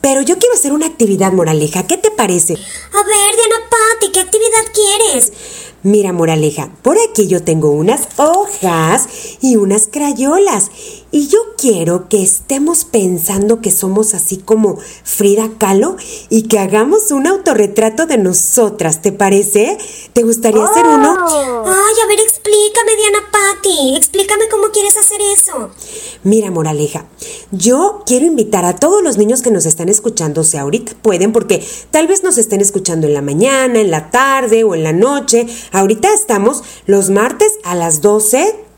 Pero 0.00 0.20
yo 0.20 0.36
quiero 0.36 0.56
hacer 0.56 0.72
una 0.72 0.86
actividad, 0.86 1.30
Moraleja. 1.30 1.86
¿Qué 1.86 1.96
te 1.96 2.10
parece? 2.10 2.54
A 2.54 3.04
ver, 3.04 3.36
Diana 3.36 3.70
Patti, 3.70 4.10
¿qué 4.10 4.18
actividad 4.18 4.64
quieres? 4.74 5.32
Mira, 5.82 6.12
Moraleja, 6.12 6.70
por 6.82 6.98
aquí 6.98 7.26
yo 7.26 7.42
tengo 7.42 7.70
unas 7.70 8.08
hojas 8.18 9.08
y 9.40 9.56
unas 9.56 9.88
crayolas. 9.90 10.70
Y 11.12 11.26
yo 11.26 11.38
quiero 11.56 12.08
que 12.08 12.22
estemos 12.22 12.84
pensando 12.84 13.60
que 13.60 13.72
somos 13.72 14.14
así 14.14 14.36
como 14.36 14.78
Frida 15.02 15.50
Kahlo 15.58 15.96
y 16.28 16.42
que 16.42 16.58
hagamos 16.58 17.10
un 17.10 17.26
autorretrato 17.26 18.06
de 18.06 18.16
nosotras, 18.16 19.02
¿te 19.02 19.10
parece? 19.10 19.76
¿Te 20.12 20.22
gustaría 20.22 20.62
hacer 20.62 20.86
uno? 20.86 21.16
Ay, 21.18 21.94
a 22.04 22.06
ver, 22.06 22.20
explícame, 22.20 22.96
Diana 22.96 23.18
Patti. 23.32 23.96
Explícame 23.96 24.48
cómo 24.50 24.68
quieres 24.72 24.96
hacer 24.96 25.20
eso. 25.20 25.70
Mira, 26.22 26.50
Moraleja, 26.50 27.06
yo 27.50 28.04
quiero 28.06 28.26
invitar 28.26 28.64
a 28.64 28.76
todos 28.76 29.02
los 29.02 29.16
niños 29.18 29.42
que 29.42 29.50
nos 29.50 29.66
están 29.66 29.88
escuchando, 29.88 30.44
si 30.44 30.58
ahorita 30.58 30.92
pueden, 31.02 31.32
porque 31.32 31.66
tal 31.90 32.06
vez 32.06 32.22
nos 32.22 32.38
estén 32.38 32.60
escuchando 32.60 33.08
en 33.08 33.14
la 33.14 33.22
mañana, 33.22 33.80
en 33.80 33.90
la 33.90 34.10
tarde 34.10 34.62
o 34.62 34.76
en 34.76 34.84
la 34.84 34.92
noche. 34.92 35.48
Ahorita 35.72 36.12
estamos 36.12 36.62
los 36.86 37.10
martes 37.10 37.58
a 37.64 37.74
las 37.74 38.00
12 38.00 38.69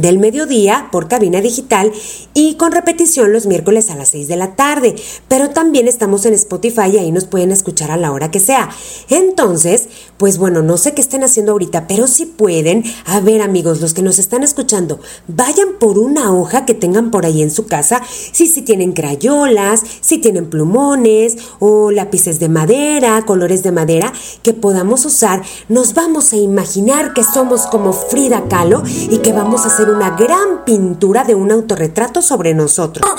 del 0.00 0.18
mediodía 0.18 0.88
por 0.92 1.08
cabina 1.08 1.40
digital 1.40 1.92
y 2.34 2.54
con 2.54 2.72
repetición 2.72 3.32
los 3.32 3.46
miércoles 3.46 3.90
a 3.90 3.96
las 3.96 4.08
6 4.08 4.28
de 4.28 4.36
la 4.36 4.54
tarde. 4.56 4.96
Pero 5.28 5.50
también 5.50 5.88
estamos 5.88 6.26
en 6.26 6.34
Spotify 6.34 6.90
y 6.92 6.98
ahí 6.98 7.12
nos 7.12 7.24
pueden 7.24 7.52
escuchar 7.52 7.90
a 7.90 7.96
la 7.96 8.12
hora 8.12 8.30
que 8.30 8.40
sea. 8.40 8.70
Entonces, 9.08 9.88
pues 10.16 10.38
bueno, 10.38 10.62
no 10.62 10.76
sé 10.76 10.94
qué 10.94 11.00
estén 11.00 11.24
haciendo 11.24 11.52
ahorita, 11.52 11.86
pero 11.86 12.06
si 12.06 12.26
pueden, 12.26 12.84
a 13.06 13.20
ver 13.20 13.42
amigos, 13.42 13.80
los 13.80 13.94
que 13.94 14.02
nos 14.02 14.18
están 14.18 14.42
escuchando, 14.42 15.00
vayan 15.26 15.74
por 15.78 15.98
una 15.98 16.32
hoja 16.32 16.64
que 16.64 16.74
tengan 16.74 17.10
por 17.10 17.26
ahí 17.26 17.42
en 17.42 17.50
su 17.50 17.66
casa, 17.66 18.02
si, 18.32 18.46
si 18.46 18.62
tienen 18.62 18.92
crayolas, 18.92 19.82
si 20.00 20.18
tienen 20.18 20.50
plumones 20.50 21.36
o 21.58 21.90
lápices 21.90 22.38
de 22.38 22.48
madera, 22.48 23.24
colores 23.26 23.62
de 23.62 23.72
madera 23.72 24.12
que 24.42 24.54
podamos 24.54 25.04
usar, 25.04 25.42
nos 25.68 25.94
vamos 25.94 26.32
a 26.32 26.36
imaginar 26.36 27.12
que 27.12 27.24
somos 27.24 27.66
como 27.66 27.92
Frida 27.92 28.44
Kahlo 28.48 28.82
y 28.86 29.18
que 29.18 29.32
vamos 29.32 29.64
a 29.64 29.68
hacer 29.68 29.87
una 29.90 30.16
gran 30.16 30.64
pintura 30.64 31.24
de 31.24 31.34
un 31.34 31.50
autorretrato 31.50 32.22
sobre 32.22 32.54
nosotros. 32.54 33.08
Oh, 33.10 33.16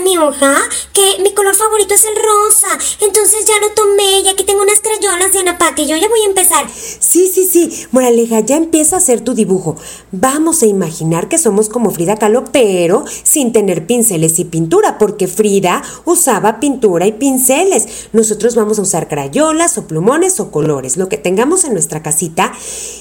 mi 0.00 0.16
hoja, 0.16 0.56
que 0.92 1.22
mi 1.22 1.32
color 1.32 1.54
favorito 1.54 1.94
es 1.94 2.04
el 2.04 2.16
rosa. 2.16 2.78
Entonces 3.00 3.44
ya 3.46 3.54
lo 3.60 3.72
tomé 3.74 4.20
y 4.20 4.28
aquí 4.28 4.44
tengo 4.44 4.62
unas 4.62 4.80
crayolas 4.80 5.32
de 5.32 5.40
Ana 5.40 5.58
Patti. 5.58 5.86
Yo 5.86 5.96
ya 5.96 6.08
voy 6.08 6.20
a 6.20 6.26
empezar. 6.26 6.66
Sí, 6.72 7.30
sí, 7.32 7.44
sí. 7.44 7.86
Moraleja, 7.90 8.40
ya 8.40 8.56
empieza 8.56 8.96
a 8.96 8.98
hacer 8.98 9.20
tu 9.20 9.34
dibujo. 9.34 9.76
Vamos 10.10 10.62
a 10.62 10.66
imaginar 10.66 11.28
que 11.28 11.38
somos 11.38 11.68
como 11.68 11.90
Frida 11.90 12.16
Kahlo, 12.16 12.44
pero 12.52 13.04
sin 13.22 13.52
tener 13.52 13.86
pinceles 13.86 14.38
y 14.38 14.44
pintura, 14.44 14.98
porque 14.98 15.28
Frida 15.28 15.82
usaba 16.04 16.60
pintura 16.60 17.06
y 17.06 17.12
pinceles. 17.12 18.08
Nosotros 18.12 18.54
vamos 18.54 18.78
a 18.78 18.82
usar 18.82 19.08
crayolas 19.08 19.78
o 19.78 19.86
plumones 19.86 20.40
o 20.40 20.50
colores, 20.50 20.96
lo 20.96 21.08
que 21.08 21.18
tengamos 21.18 21.64
en 21.64 21.72
nuestra 21.72 22.02
casita, 22.02 22.52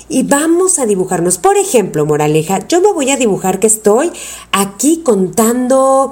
y 0.09 0.23
vamos 0.23 0.79
a 0.79 0.85
dibujarnos. 0.85 1.37
Por 1.37 1.57
ejemplo, 1.57 2.05
Moraleja, 2.05 2.67
yo 2.67 2.81
me 2.81 2.91
voy 2.91 3.09
a 3.11 3.17
dibujar 3.17 3.59
que 3.59 3.67
estoy 3.67 4.11
aquí 4.51 5.01
contando 5.03 6.11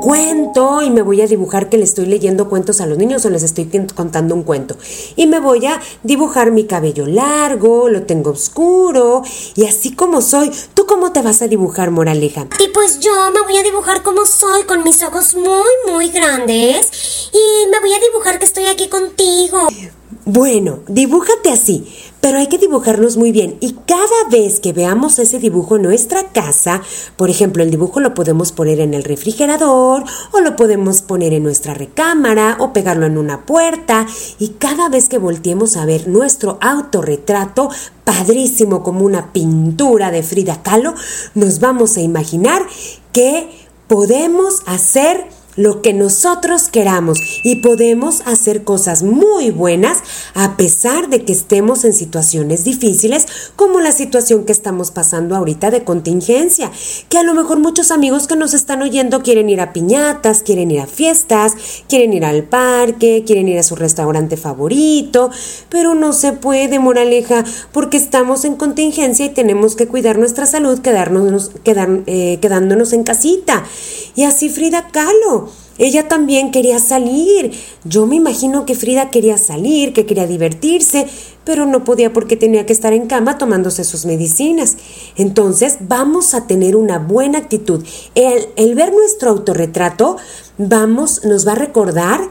cuento 0.00 0.82
y 0.82 0.90
me 0.90 1.02
voy 1.02 1.20
a 1.20 1.26
dibujar 1.26 1.68
que 1.68 1.78
le 1.78 1.84
estoy 1.84 2.06
leyendo 2.06 2.48
cuentos 2.48 2.80
a 2.80 2.86
los 2.86 2.98
niños 2.98 3.24
o 3.24 3.30
les 3.30 3.42
estoy 3.42 3.70
contando 3.94 4.34
un 4.34 4.42
cuento. 4.42 4.76
Y 5.16 5.26
me 5.26 5.40
voy 5.40 5.66
a 5.66 5.80
dibujar 6.02 6.50
mi 6.50 6.64
cabello 6.66 7.06
largo, 7.06 7.88
lo 7.88 8.02
tengo 8.02 8.30
oscuro 8.30 9.22
y 9.54 9.66
así 9.66 9.94
como 9.94 10.22
soy. 10.22 10.50
¿Tú 10.74 10.86
cómo 10.86 11.12
te 11.12 11.22
vas 11.22 11.42
a 11.42 11.48
dibujar, 11.48 11.90
Moraleja? 11.90 12.48
Y 12.58 12.68
pues 12.68 13.00
yo 13.00 13.12
me 13.32 13.42
voy 13.42 13.56
a 13.56 13.62
dibujar 13.62 14.02
como 14.02 14.26
soy, 14.26 14.64
con 14.64 14.82
mis 14.82 15.02
ojos 15.02 15.34
muy, 15.34 15.92
muy 15.92 16.10
grandes 16.10 17.30
y 17.32 17.70
me 17.70 17.80
voy 17.80 17.92
a 17.92 17.98
dibujar 17.98 18.38
que 18.38 18.46
estoy 18.46 18.66
aquí 18.66 18.88
contigo. 18.88 19.68
Bueno, 20.32 20.78
dibújate 20.86 21.50
así, 21.50 21.92
pero 22.20 22.38
hay 22.38 22.46
que 22.46 22.56
dibujarnos 22.56 23.16
muy 23.16 23.32
bien. 23.32 23.56
Y 23.58 23.72
cada 23.72 24.28
vez 24.30 24.60
que 24.60 24.72
veamos 24.72 25.18
ese 25.18 25.40
dibujo 25.40 25.74
en 25.74 25.82
nuestra 25.82 26.28
casa, 26.28 26.82
por 27.16 27.30
ejemplo, 27.30 27.64
el 27.64 27.72
dibujo 27.72 27.98
lo 27.98 28.14
podemos 28.14 28.52
poner 28.52 28.78
en 28.78 28.94
el 28.94 29.02
refrigerador 29.02 30.04
o 30.30 30.40
lo 30.40 30.54
podemos 30.54 31.02
poner 31.02 31.32
en 31.32 31.42
nuestra 31.42 31.74
recámara 31.74 32.58
o 32.60 32.72
pegarlo 32.72 33.06
en 33.06 33.18
una 33.18 33.44
puerta 33.44 34.06
y 34.38 34.50
cada 34.50 34.88
vez 34.88 35.08
que 35.08 35.18
volteemos 35.18 35.76
a 35.76 35.84
ver 35.84 36.06
nuestro 36.06 36.58
autorretrato, 36.60 37.68
padrísimo 38.04 38.84
como 38.84 39.04
una 39.04 39.32
pintura 39.32 40.12
de 40.12 40.22
Frida 40.22 40.62
Kahlo, 40.62 40.94
nos 41.34 41.58
vamos 41.58 41.96
a 41.96 42.02
imaginar 42.02 42.64
que 43.12 43.50
podemos 43.88 44.62
hacer 44.66 45.26
lo 45.56 45.82
que 45.82 45.92
nosotros 45.92 46.68
queramos 46.68 47.18
y 47.44 47.56
podemos 47.56 48.22
hacer 48.26 48.64
cosas 48.64 49.02
muy 49.02 49.50
buenas 49.50 49.98
a 50.34 50.56
pesar 50.56 51.08
de 51.08 51.24
que 51.24 51.32
estemos 51.32 51.84
en 51.84 51.92
situaciones 51.92 52.64
difíciles 52.64 53.26
como 53.56 53.80
la 53.80 53.92
situación 53.92 54.44
que 54.44 54.52
estamos 54.52 54.90
pasando 54.90 55.36
ahorita 55.36 55.70
de 55.70 55.84
contingencia, 55.84 56.70
que 57.08 57.18
a 57.18 57.22
lo 57.22 57.34
mejor 57.34 57.58
muchos 57.58 57.90
amigos 57.90 58.26
que 58.26 58.36
nos 58.36 58.54
están 58.54 58.82
oyendo 58.82 59.22
quieren 59.22 59.50
ir 59.50 59.60
a 59.60 59.72
piñatas, 59.72 60.42
quieren 60.42 60.70
ir 60.70 60.80
a 60.80 60.86
fiestas, 60.86 61.54
quieren 61.88 62.12
ir 62.12 62.24
al 62.24 62.44
parque, 62.44 63.24
quieren 63.26 63.48
ir 63.48 63.58
a 63.58 63.62
su 63.62 63.76
restaurante 63.76 64.36
favorito, 64.36 65.30
pero 65.68 65.94
no 65.94 66.12
se 66.12 66.32
puede, 66.32 66.78
moraleja, 66.78 67.44
porque 67.72 67.96
estamos 67.96 68.44
en 68.44 68.56
contingencia 68.56 69.26
y 69.26 69.30
tenemos 69.30 69.76
que 69.76 69.86
cuidar 69.86 70.18
nuestra 70.18 70.46
salud, 70.46 70.80
quedarnos, 70.80 71.50
quedar, 71.64 71.88
eh, 72.06 72.38
quedándonos 72.40 72.92
en 72.92 73.04
casita. 73.04 73.64
Y 74.14 74.24
así 74.24 74.48
Frida 74.48 74.88
Kahlo 74.88 75.48
ella 75.80 76.08
también 76.08 76.50
quería 76.50 76.78
salir. 76.78 77.52
Yo 77.84 78.06
me 78.06 78.16
imagino 78.16 78.66
que 78.66 78.74
Frida 78.74 79.08
quería 79.08 79.38
salir, 79.38 79.94
que 79.94 80.04
quería 80.04 80.26
divertirse, 80.26 81.06
pero 81.42 81.64
no 81.64 81.84
podía 81.84 82.12
porque 82.12 82.36
tenía 82.36 82.66
que 82.66 82.74
estar 82.74 82.92
en 82.92 83.06
cama 83.06 83.38
tomándose 83.38 83.84
sus 83.84 84.04
medicinas. 84.04 84.76
Entonces 85.16 85.78
vamos 85.80 86.34
a 86.34 86.46
tener 86.46 86.76
una 86.76 86.98
buena 86.98 87.38
actitud. 87.38 87.82
El, 88.14 88.48
el 88.56 88.74
ver 88.74 88.92
nuestro 88.92 89.30
autorretrato, 89.30 90.18
vamos, 90.58 91.24
nos 91.24 91.48
va 91.48 91.52
a 91.52 91.54
recordar 91.54 92.28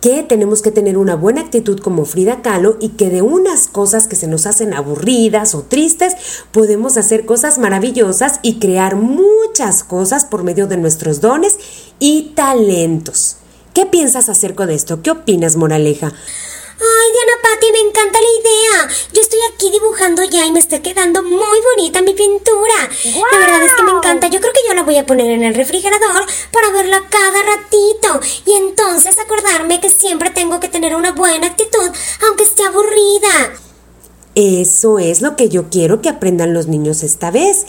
que 0.00 0.22
tenemos 0.22 0.62
que 0.62 0.70
tener 0.70 0.96
una 0.96 1.16
buena 1.16 1.40
actitud 1.40 1.80
como 1.80 2.04
Frida 2.04 2.42
Kahlo 2.42 2.76
y 2.80 2.90
que 2.90 3.10
de 3.10 3.22
unas 3.22 3.66
cosas 3.66 4.06
que 4.06 4.16
se 4.16 4.28
nos 4.28 4.46
hacen 4.46 4.74
aburridas 4.74 5.54
o 5.54 5.62
tristes 5.62 6.14
podemos 6.52 6.96
hacer 6.96 7.26
cosas 7.26 7.58
maravillosas 7.58 8.40
y 8.42 8.58
crear 8.58 8.96
muchas 8.96 9.82
cosas 9.82 10.24
por 10.24 10.44
medio 10.44 10.66
de 10.66 10.76
nuestros 10.76 11.20
dones 11.20 11.58
y 11.98 12.32
talentos. 12.34 13.36
¿Qué 13.74 13.86
piensas 13.86 14.28
acerca 14.28 14.66
de 14.66 14.74
esto? 14.74 15.02
¿Qué 15.02 15.10
opinas, 15.10 15.56
Moraleja? 15.56 16.12
Ay, 16.80 17.12
Diana 17.12 17.42
Patti, 17.42 17.72
me 17.72 17.80
encanta 17.80 18.18
la 18.20 18.40
idea. 18.40 18.96
Yo 19.12 19.20
estoy 19.20 19.40
aquí 19.52 19.70
dibujando 19.70 20.22
ya 20.22 20.46
y 20.46 20.52
me 20.52 20.60
está 20.60 20.80
quedando 20.80 21.24
muy 21.24 21.58
bonita 21.74 22.02
mi 22.02 22.14
pintura. 22.14 22.88
La 23.32 23.38
verdad 23.38 23.64
es 23.64 23.72
que 23.72 23.82
me 23.82 23.90
encanta. 23.90 24.28
Yo 24.28 24.38
creo 24.40 24.52
que 24.52 24.68
yo 24.68 24.74
la 24.74 24.84
voy 24.84 24.96
a 24.96 25.04
poner 25.04 25.30
en 25.30 25.42
el 25.42 25.54
refrigerador 25.54 26.24
para 26.52 26.70
verla 26.70 27.02
cada 27.10 27.42
ratito. 27.42 28.20
Y 28.46 28.52
entonces 28.52 29.18
acordarme 29.18 29.80
que 29.80 29.90
siempre 29.90 30.30
tengo 30.30 30.60
que 30.60 30.68
tener 30.68 30.94
una 30.94 31.10
buena 31.10 31.48
actitud, 31.48 31.90
aunque 32.26 32.44
esté 32.44 32.62
aburrida. 32.62 33.54
Eso 34.36 35.00
es 35.00 35.20
lo 35.20 35.34
que 35.34 35.48
yo 35.48 35.70
quiero 35.70 36.00
que 36.00 36.10
aprendan 36.10 36.54
los 36.54 36.68
niños 36.68 37.02
esta 37.02 37.32
vez. 37.32 37.66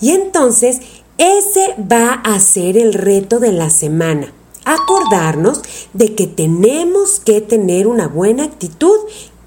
Y 0.00 0.10
entonces, 0.10 0.78
ese 1.16 1.76
va 1.78 2.14
a 2.24 2.40
ser 2.40 2.76
el 2.76 2.92
reto 2.92 3.38
de 3.38 3.52
la 3.52 3.70
semana 3.70 4.32
acordarnos 4.74 5.62
de 5.92 6.14
que 6.14 6.26
tenemos 6.26 7.20
que 7.20 7.40
tener 7.40 7.86
una 7.86 8.08
buena 8.08 8.44
actitud 8.44 8.98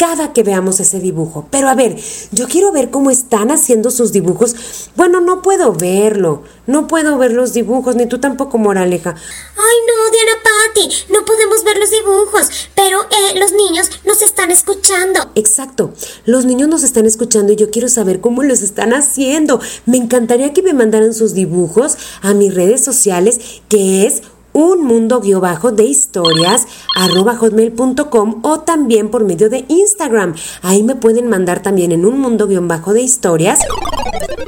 cada 0.01 0.34
que 0.34 0.42
veamos 0.42 0.80
ese 0.80 1.00
dibujo. 1.00 1.46
Pero 1.51 1.70
a 1.70 1.75
ver, 1.75 1.96
yo 2.32 2.48
quiero 2.48 2.72
ver 2.72 2.90
cómo 2.90 3.12
están 3.12 3.51
haciendo 3.51 3.92
sus 3.92 4.12
dibujos. 4.12 4.56
Bueno, 4.96 5.22
no 5.22 5.44
puedo 5.44 5.74
verlo. 5.74 6.42
No 6.66 6.88
puedo 6.88 7.20
ver 7.20 7.34
los 7.34 7.54
dibujos, 7.54 7.96
ni 7.96 8.08
tú 8.08 8.18
tampoco, 8.18 8.58
Moraleja. 8.58 9.12
Ay, 9.12 9.78
no, 9.88 10.12
Diana 10.12 10.32
Patti, 10.44 10.90
no 11.13 11.24
podemos 11.24 11.63
ver 11.63 11.78
los 11.78 11.92
dibujos, 11.92 12.70
pero 12.74 13.04
eh, 13.04 13.40
los 13.40 13.51
niños 13.51 13.92
nos 14.04 14.24
están 14.24 14.50
escuchando. 14.50 15.30
Exacto, 15.36 15.94
los 16.25 16.46
niños 16.46 16.68
nos 16.68 16.82
están 16.82 17.06
escuchando 17.06 17.54
y 17.54 17.58
yo 17.58 17.70
quiero 17.70 17.88
saber 17.88 18.22
cómo 18.22 18.42
los 18.42 18.63
están 18.63 18.94
haciendo. 18.94 19.62
Me 19.86 19.98
encantaría 19.98 20.51
que 20.51 20.63
me 20.63 20.74
mandaran 20.74 21.13
sus 21.13 21.36
dibujos 21.36 21.96
a 22.24 22.34
mis 22.34 22.56
redes 22.56 22.84
sociales, 22.84 23.62
que 23.70 24.08
es 24.08 24.24
un 24.53 24.86
mundo 24.86 25.22
bajo 25.39 25.72
de 25.72 25.84
historias 25.84 26.67
arroba 26.96 27.36
hotmail.com 27.36 28.39
o 28.43 28.60
también 28.62 29.10
por 29.10 29.24
medio 29.24 29.50
de 29.50 29.65
Instagram. 29.67 30.36
Ahí 30.62 30.84
me 30.84 30.96
pueden 30.96 31.27
mandar 31.27 31.62
también 31.62 31.91
en 31.91 32.05
un 32.05 32.20
mundo 32.20 32.48
bajo 32.67 32.93
de 32.93 33.01
historias 33.01 33.60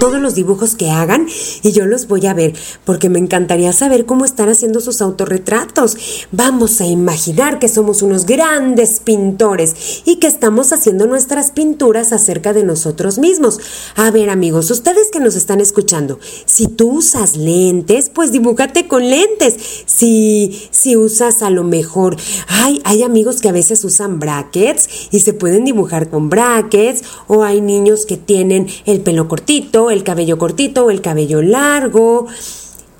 todos 0.04 0.20
los 0.20 0.36
dibujos 0.36 0.76
que 0.76 0.90
hagan 0.90 1.28
y 1.62 1.72
yo 1.72 1.86
los 1.86 2.10
voy 2.10 2.26
a 2.26 2.34
ver 2.34 2.54
porque 2.84 3.08
me 3.08 3.20
encantaría 3.20 3.72
saber 3.72 4.06
cómo 4.06 4.26
están 4.26 4.50
haciendo 4.50 4.82
sus 4.82 5.02
autorretratos. 5.02 6.28
Vamos 6.32 6.82
a 6.82 6.86
imaginar 6.86 7.58
que 7.58 7.70
somos 7.70 8.02
unos 8.02 8.26
grandes 8.26 9.00
pintores 9.00 10.04
y 10.04 10.18
que 10.18 10.28
estamos 10.28 10.74
haciendo 10.74 11.08
nuestras 11.08 11.52
pinturas 11.52 12.12
acerca 12.12 12.52
de 12.52 12.66
nosotros 12.66 13.18
mismos. 13.18 13.62
A 13.96 14.12
ver 14.12 14.30
amigos, 14.30 14.70
ustedes 14.72 15.10
que 15.10 15.22
nos 15.22 15.38
están 15.38 15.62
escuchando, 15.62 16.20
si 16.46 16.68
tú 16.68 16.98
usas 16.98 17.38
lentes, 17.38 18.10
pues 18.10 18.34
dibújate 18.34 18.90
con 18.90 19.10
lentes 19.10 19.56
si, 19.94 20.68
si 20.72 20.98
usas 20.98 21.44
a 21.44 21.50
lo 21.50 21.64
mejor, 21.64 22.18
ay, 22.48 22.82
hay 22.84 23.04
amigos 23.04 23.42
que 23.42 23.50
a 23.50 23.52
veces 23.52 23.84
usan 23.86 24.20
brackets 24.20 24.90
y 25.12 25.20
se 25.20 25.34
pueden 25.34 25.66
dibujar 25.66 26.10
con 26.10 26.30
brackets, 26.30 27.04
o 27.28 27.44
hay 27.44 27.62
niños 27.62 28.06
que 28.06 28.18
tienen 28.18 28.68
el 28.86 29.02
pelo 29.02 29.28
cortito, 29.28 29.92
el 29.92 30.04
cabello 30.04 30.38
cortito, 30.38 30.86
o 30.86 30.90
el 30.90 31.02
cabello 31.02 31.42
largo. 31.42 32.28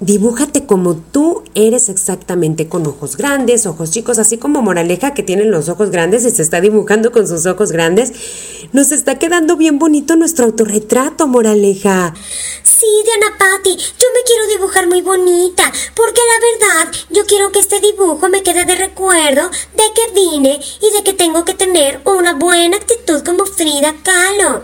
Dibújate 0.06 0.66
como 0.66 0.98
tú 0.98 1.44
eres 1.56 1.88
exactamente, 1.88 2.68
con 2.68 2.86
ojos 2.86 3.16
grandes, 3.16 3.66
ojos 3.66 3.90
chicos, 3.90 4.20
así 4.20 4.38
como 4.38 4.62
Moraleja 4.62 5.14
que 5.14 5.24
tiene 5.24 5.46
los 5.46 5.70
ojos 5.70 5.92
grandes 5.92 6.26
y 6.26 6.32
se 6.32 6.42
está 6.42 6.60
dibujando 6.60 7.14
con 7.14 7.26
sus 7.26 7.46
ojos 7.46 7.72
grandes. 7.72 8.12
Nos 8.74 8.92
está 8.92 9.18
quedando 9.18 9.56
bien 9.56 9.80
bonito 9.80 10.18
nuestro 10.18 10.44
autorretrato, 10.44 11.26
Moraleja. 11.26 12.14
Sí, 12.64 12.86
Diana 13.06 13.38
Patti, 13.40 13.78
yo 13.78 14.08
me 14.14 14.24
quiero 14.26 14.48
dibujar 14.48 14.88
muy 14.90 15.02
bonita, 15.02 15.72
porque 15.96 16.20
la 16.20 16.76
verdad, 16.82 16.94
yo 17.10 17.26
quiero 17.26 17.54
que 17.54 17.60
este 17.60 17.80
dibujo 17.80 18.28
me 18.28 18.44
quede 18.44 18.66
de 18.66 18.76
recuerdo 18.76 19.50
de 19.74 19.84
que 19.96 20.14
vine 20.14 20.60
y 20.82 20.98
de 20.98 21.04
que 21.06 21.14
tengo 21.14 21.46
que 21.46 21.54
tener 21.54 22.02
una 22.04 22.34
buena 22.34 22.76
actitud 22.76 23.24
como 23.24 23.46
Frida 23.46 23.96
Kahlo. 24.04 24.64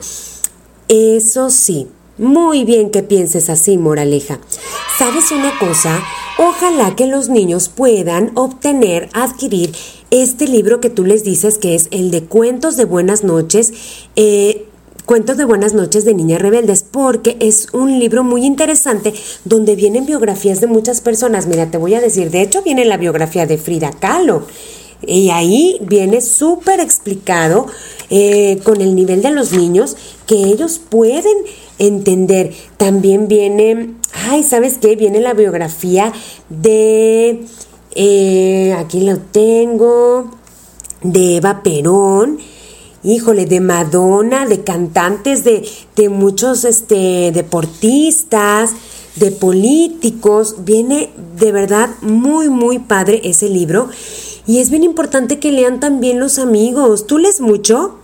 Eso 0.90 1.50
sí, 1.50 1.88
muy 2.20 2.66
bien 2.66 2.92
que 2.92 3.02
pienses 3.02 3.50
así, 3.50 3.78
moraleja. 3.78 4.40
¿Sabes 4.98 5.32
una 5.32 5.58
cosa? 5.58 6.00
Ojalá 6.38 6.96
que 6.96 7.08
los 7.08 7.30
niños 7.30 7.70
puedan 7.70 8.32
obtener, 8.36 9.10
adquirir 9.14 9.74
este 10.12 10.48
libro 10.48 10.82
que 10.82 10.90
tú 10.90 11.06
les 11.06 11.24
dices 11.24 11.58
que 11.58 11.76
es 11.76 11.88
el 11.92 12.12
de 12.12 12.24
cuentos 12.24 12.78
de 12.78 12.86
buenas 12.86 13.24
noches. 13.24 13.74
Eh, 14.16 14.66
Cuentos 15.06 15.38
de 15.38 15.46
Buenas 15.46 15.74
noches 15.74 16.06
de 16.06 16.14
Niñas 16.14 16.40
Rebeldes, 16.40 16.84
porque 16.84 17.36
es 17.40 17.70
un 17.74 17.98
libro 17.98 18.24
muy 18.24 18.46
interesante 18.46 19.12
donde 19.44 19.76
vienen 19.76 20.06
biografías 20.06 20.62
de 20.62 20.68
muchas 20.68 21.02
personas. 21.02 21.48
Mira, 21.48 21.72
te 21.72 21.80
voy 21.80 21.96
a 21.96 22.00
decir, 22.00 22.30
de 22.30 22.44
hecho 22.44 22.62
viene 22.62 22.86
la 22.86 22.98
biografía 22.98 23.48
de 23.48 23.58
Frida 23.58 23.90
Kahlo. 23.90 24.46
Y 25.02 25.32
ahí 25.32 25.80
viene 25.82 26.22
súper 26.22 26.80
explicado 26.80 27.66
eh, 28.12 28.60
con 28.64 28.82
el 28.82 28.94
nivel 28.94 29.24
de 29.24 29.32
los 29.32 29.52
niños 29.52 29.98
que 30.28 30.36
ellos 30.36 30.78
pueden 30.78 31.34
entender. 31.80 32.54
También 32.78 33.28
viene, 33.28 33.96
ay, 34.30 34.44
¿sabes 34.44 34.78
qué? 34.78 34.96
Viene 34.96 35.20
la 35.20 35.34
biografía 35.34 36.14
de, 36.50 37.46
eh, 37.96 38.76
aquí 38.78 39.02
lo 39.02 39.18
tengo, 39.18 40.32
de 41.02 41.38
Eva 41.38 41.64
Perón 41.64 42.40
híjole, 43.04 43.46
de 43.46 43.62
Madonna, 43.62 44.46
de 44.46 44.64
cantantes, 44.64 45.44
de, 45.44 45.68
de 45.96 46.10
muchos 46.10 46.66
este, 46.66 47.32
deportistas, 47.32 48.72
de 49.16 49.32
políticos. 49.32 50.58
Viene 50.60 51.10
de 51.38 51.52
verdad 51.52 51.90
muy, 52.02 52.50
muy 52.50 52.80
padre 52.80 53.22
ese 53.24 53.50
libro. 53.50 53.90
Y 54.48 54.60
es 54.60 54.70
bien 54.70 54.84
importante 54.84 55.40
que 55.40 55.52
lean 55.52 55.80
también 55.80 56.20
los 56.20 56.40
amigos. 56.40 57.06
¿Tú 57.06 57.20
lees 57.20 57.40
mucho? 57.40 57.99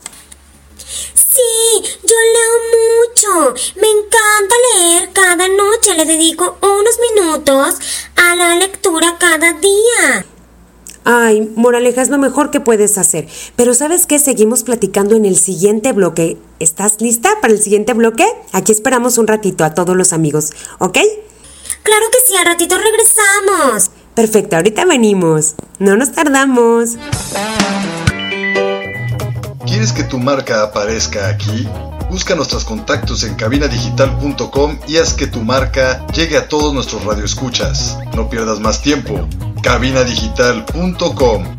Sí, 1.36 1.84
yo 2.04 2.16
leo 2.36 2.56
mucho. 2.78 3.54
Me 3.82 3.90
encanta 3.90 4.56
leer. 4.74 5.10
Cada 5.12 5.48
noche 5.48 5.94
le 5.96 6.06
dedico 6.06 6.58
unos 6.62 7.00
minutos 7.12 7.76
a 8.16 8.36
la 8.36 8.56
lectura 8.56 9.18
cada 9.20 9.54
día. 9.54 10.26
Ay, 11.04 11.52
moraleja 11.56 12.02
es 12.02 12.10
lo 12.10 12.18
mejor 12.18 12.50
que 12.50 12.60
puedes 12.60 12.98
hacer. 12.98 13.28
Pero 13.56 13.74
¿sabes 13.74 14.08
qué? 14.08 14.18
Seguimos 14.18 14.64
platicando 14.64 15.16
en 15.16 15.26
el 15.26 15.38
siguiente 15.38 15.92
bloque. 15.92 16.38
¿Estás 16.60 17.00
lista 17.00 17.42
para 17.42 17.54
el 17.54 17.62
siguiente 17.62 17.94
bloque? 17.94 18.26
Aquí 18.54 18.72
esperamos 18.72 19.18
un 19.18 19.28
ratito 19.28 19.64
a 19.64 19.76
todos 19.76 19.96
los 19.96 20.14
amigos, 20.14 20.52
¿ok? 20.80 20.98
Claro 21.84 22.06
que 22.12 22.18
sí, 22.28 22.36
al 22.36 22.46
ratito 22.46 22.76
regresamos. 22.78 23.92
Perfecto, 24.16 24.56
ahorita 24.56 24.86
venimos. 24.86 25.54
No 25.78 25.96
nos 25.96 26.12
tardamos. 26.12 26.96
¿Quieres 29.76 29.92
que 29.92 30.06
tu 30.06 30.20
marca 30.20 30.64
aparezca 30.64 31.28
aquí? 31.28 31.68
Busca 32.10 32.34
nuestros 32.34 32.64
contactos 32.64 33.26
en 33.26 33.36
cabinadigital.com 33.36 34.80
y 34.88 34.96
haz 34.96 35.14
que 35.14 35.28
tu 35.28 35.42
marca 35.42 36.08
llegue 36.16 36.38
a 36.38 36.48
todos 36.48 36.74
nuestros 36.74 37.04
radioescuchas. 37.04 38.00
No 38.16 38.30
pierdas 38.30 38.62
más 38.62 38.82
tiempo 38.82 39.28
cabinadigital.com. 39.62 41.58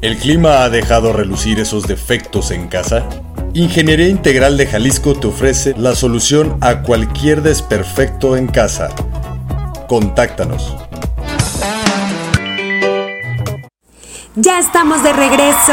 ¿El 0.00 0.16
clima 0.16 0.62
ha 0.62 0.70
dejado 0.70 1.12
relucir 1.12 1.58
esos 1.58 1.88
defectos 1.88 2.52
en 2.52 2.68
casa? 2.68 3.04
Ingeniería 3.54 4.06
Integral 4.06 4.56
de 4.56 4.68
Jalisco 4.68 5.18
te 5.18 5.26
ofrece 5.26 5.74
la 5.76 5.96
solución 5.96 6.56
a 6.60 6.82
cualquier 6.82 7.42
desperfecto 7.42 8.36
en 8.36 8.46
casa. 8.46 8.90
Contáctanos. 9.88 10.87
Ya 14.36 14.58
estamos 14.58 15.02
de 15.02 15.12
regreso. 15.12 15.72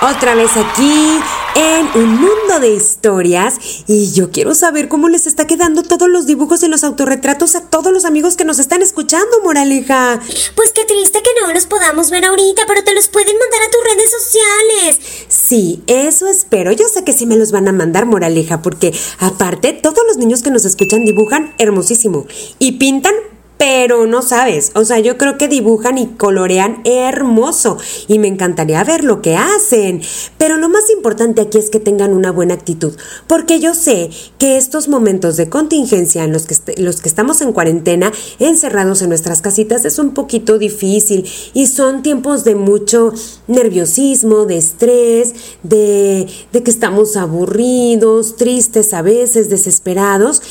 Otra 0.00 0.34
vez 0.34 0.56
aquí 0.56 1.20
en 1.54 2.02
un 2.02 2.14
mundo 2.14 2.60
de 2.60 2.70
historias 2.70 3.84
y 3.86 4.12
yo 4.12 4.30
quiero 4.30 4.54
saber 4.54 4.88
cómo 4.88 5.08
les 5.08 5.26
está 5.26 5.46
quedando 5.46 5.82
todos 5.82 6.08
los 6.08 6.26
dibujos 6.26 6.62
y 6.62 6.68
los 6.68 6.82
autorretratos 6.82 7.54
a 7.56 7.68
todos 7.68 7.92
los 7.92 8.04
amigos 8.04 8.36
que 8.36 8.44
nos 8.44 8.58
están 8.58 8.80
escuchando, 8.80 9.42
Moraleja. 9.44 10.20
Pues 10.54 10.72
qué 10.72 10.84
triste 10.84 11.20
que 11.22 11.30
no 11.40 11.52
los 11.52 11.66
podamos 11.66 12.10
ver 12.10 12.24
ahorita, 12.24 12.62
pero 12.66 12.84
te 12.84 12.94
los 12.94 13.08
pueden 13.08 13.36
mandar 13.38 13.60
a 13.62 13.70
tus 13.70 13.84
redes 13.84 14.10
sociales. 14.10 15.26
Sí, 15.28 15.82
eso 15.86 16.28
espero. 16.28 16.72
Yo 16.72 16.86
sé 16.88 17.04
que 17.04 17.12
sí 17.12 17.26
me 17.26 17.36
los 17.36 17.52
van 17.52 17.68
a 17.68 17.72
mandar, 17.72 18.06
Moraleja, 18.06 18.62
porque 18.62 18.94
aparte 19.18 19.72
todos 19.72 20.02
los 20.06 20.16
niños 20.16 20.42
que 20.42 20.50
nos 20.50 20.64
escuchan 20.64 21.04
dibujan 21.04 21.54
hermosísimo 21.58 22.26
y 22.58 22.72
pintan 22.72 23.14
pero 23.64 24.08
no 24.08 24.22
sabes, 24.22 24.72
o 24.74 24.84
sea, 24.84 24.98
yo 24.98 25.16
creo 25.16 25.38
que 25.38 25.46
dibujan 25.46 25.96
y 25.96 26.08
colorean 26.08 26.80
hermoso 26.82 27.78
y 28.08 28.18
me 28.18 28.26
encantaría 28.26 28.82
ver 28.82 29.04
lo 29.04 29.22
que 29.22 29.36
hacen, 29.36 30.02
pero 30.36 30.56
lo 30.56 30.68
más 30.68 30.90
importante 30.90 31.42
aquí 31.42 31.58
es 31.58 31.70
que 31.70 31.78
tengan 31.78 32.12
una 32.12 32.32
buena 32.32 32.54
actitud, 32.54 32.94
porque 33.28 33.60
yo 33.60 33.72
sé 33.74 34.10
que 34.38 34.56
estos 34.56 34.88
momentos 34.88 35.36
de 35.36 35.48
contingencia 35.48 36.24
en 36.24 36.32
los 36.32 36.46
que, 36.46 36.56
los 36.82 37.00
que 37.00 37.08
estamos 37.08 37.40
en 37.40 37.52
cuarentena, 37.52 38.10
encerrados 38.40 39.00
en 39.00 39.10
nuestras 39.10 39.42
casitas, 39.42 39.84
es 39.84 40.00
un 40.00 40.12
poquito 40.12 40.58
difícil 40.58 41.24
y 41.54 41.68
son 41.68 42.02
tiempos 42.02 42.42
de 42.42 42.56
mucho 42.56 43.12
nerviosismo, 43.46 44.44
de 44.44 44.58
estrés, 44.58 45.34
de, 45.62 46.26
de 46.52 46.62
que 46.64 46.70
estamos 46.72 47.16
aburridos, 47.16 48.34
tristes 48.34 48.92
a 48.92 49.02
veces, 49.02 49.48
desesperados, 49.48 50.42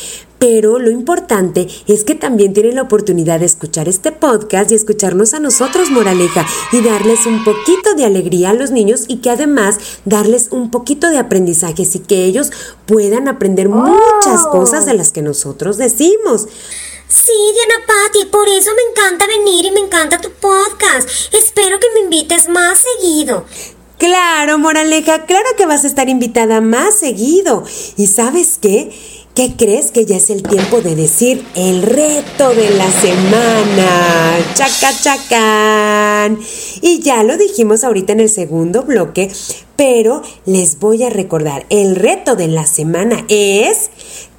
Pero 0.42 0.80
lo 0.80 0.90
importante 0.90 1.68
es 1.86 2.04
que 2.04 2.16
también 2.16 2.52
tienen 2.54 2.74
la 2.74 2.82
oportunidad 2.82 3.40
de 3.40 3.46
escuchar 3.46 3.88
este 3.88 4.12
podcast 4.12 4.72
y 4.72 4.76
escucharnos 4.76 5.36
a 5.36 5.40
nosotros, 5.40 5.92
moraleja, 5.92 6.48
y 6.72 6.82
darles 6.82 7.28
un 7.28 7.44
poquito 7.44 7.94
de 7.94 8.06
alegría 8.06 8.50
a 8.50 8.54
los 8.56 8.72
niños 8.72 9.06
y 9.08 9.18
que 9.18 9.30
además 9.30 9.78
darles 10.04 10.48
un 10.50 10.72
poquito 10.72 11.12
de 11.12 11.20
aprendizaje, 11.20 11.84
y 11.94 12.00
que 12.00 12.26
ellos 12.26 12.50
puedan 12.88 13.28
aprender 13.28 13.70
muchas 13.70 14.48
cosas 14.52 14.88
de 14.88 14.96
las 14.96 15.12
que 15.12 15.22
nosotros 15.22 15.78
decimos. 15.78 16.48
Sí, 17.08 17.34
Diana 17.54 17.86
Patti, 17.86 18.26
por 18.32 18.50
eso 18.50 18.72
me 18.76 18.82
encanta 18.92 19.28
venir 19.28 19.66
y 19.66 19.72
me 19.72 19.82
encanta 19.82 20.20
tu 20.20 20.32
podcast. 20.32 21.08
Espero 21.34 21.80
que 21.80 21.88
me 21.94 22.00
invites 22.00 22.50
más 22.50 22.80
seguido. 22.80 23.46
Claro, 24.00 24.58
Moraleja, 24.58 25.28
claro 25.28 25.50
que 25.56 25.68
vas 25.68 25.84
a 25.84 25.88
estar 25.88 26.10
invitada 26.10 26.62
más 26.62 26.96
seguido. 26.96 27.64
¿Y 27.98 28.08
sabes 28.08 28.58
qué? 28.60 28.92
¿Qué 29.34 29.56
crees 29.56 29.92
que 29.92 30.06
ya 30.06 30.18
es 30.18 30.30
el 30.30 30.44
tiempo 30.44 30.82
de 30.82 30.94
decir 30.94 31.46
el 31.56 31.84
reto 31.84 32.50
de 32.54 32.70
la 32.72 32.92
semana? 32.92 34.38
Chaca 34.56 34.92
chacán. 35.02 36.38
Y 36.82 37.00
ya 37.00 37.24
lo 37.24 37.38
dijimos 37.38 37.86
ahorita 37.86 38.12
en 38.12 38.20
el 38.20 38.30
segundo 38.30 38.84
bloque, 38.84 39.32
pero 39.78 40.22
les 40.46 40.80
voy 40.80 41.04
a 41.04 41.10
recordar, 41.10 41.66
el 41.70 41.96
reto 41.96 42.36
de 42.36 42.50
la 42.50 42.66
semana 42.66 43.26
es 43.30 43.90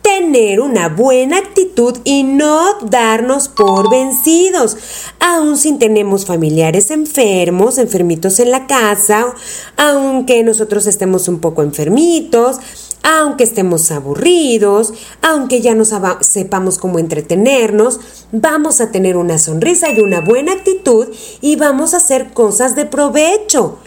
tener 0.02 0.60
una 0.60 0.88
buena 0.88 1.38
actitud 1.38 1.96
y 2.04 2.24
no 2.24 2.78
darnos 2.82 3.48
por 3.48 3.88
vencidos. 3.88 4.76
Aún 5.20 5.56
si 5.56 5.72
tenemos 5.78 6.26
familiares 6.26 6.90
enfermos, 6.90 7.78
enfermitos 7.78 8.40
en 8.40 8.50
la 8.50 8.66
casa, 8.66 9.34
aunque 9.76 10.42
nosotros 10.42 10.86
estemos 10.86 11.28
un 11.28 11.38
poco 11.38 11.62
enfermitos, 11.62 12.58
aunque 13.02 13.44
estemos 13.44 13.90
aburridos, 13.90 14.94
aunque 15.20 15.60
ya 15.60 15.74
no 15.74 15.84
sepamos 16.20 16.78
cómo 16.78 16.98
entretenernos, 16.98 18.00
vamos 18.30 18.80
a 18.80 18.90
tener 18.90 19.16
una 19.16 19.38
sonrisa 19.38 19.90
y 19.90 20.00
una 20.00 20.20
buena 20.20 20.52
actitud 20.52 21.08
y 21.40 21.56
vamos 21.56 21.94
a 21.94 21.98
hacer 21.98 22.32
cosas 22.32 22.76
de 22.76 22.86
provecho. 22.86 23.78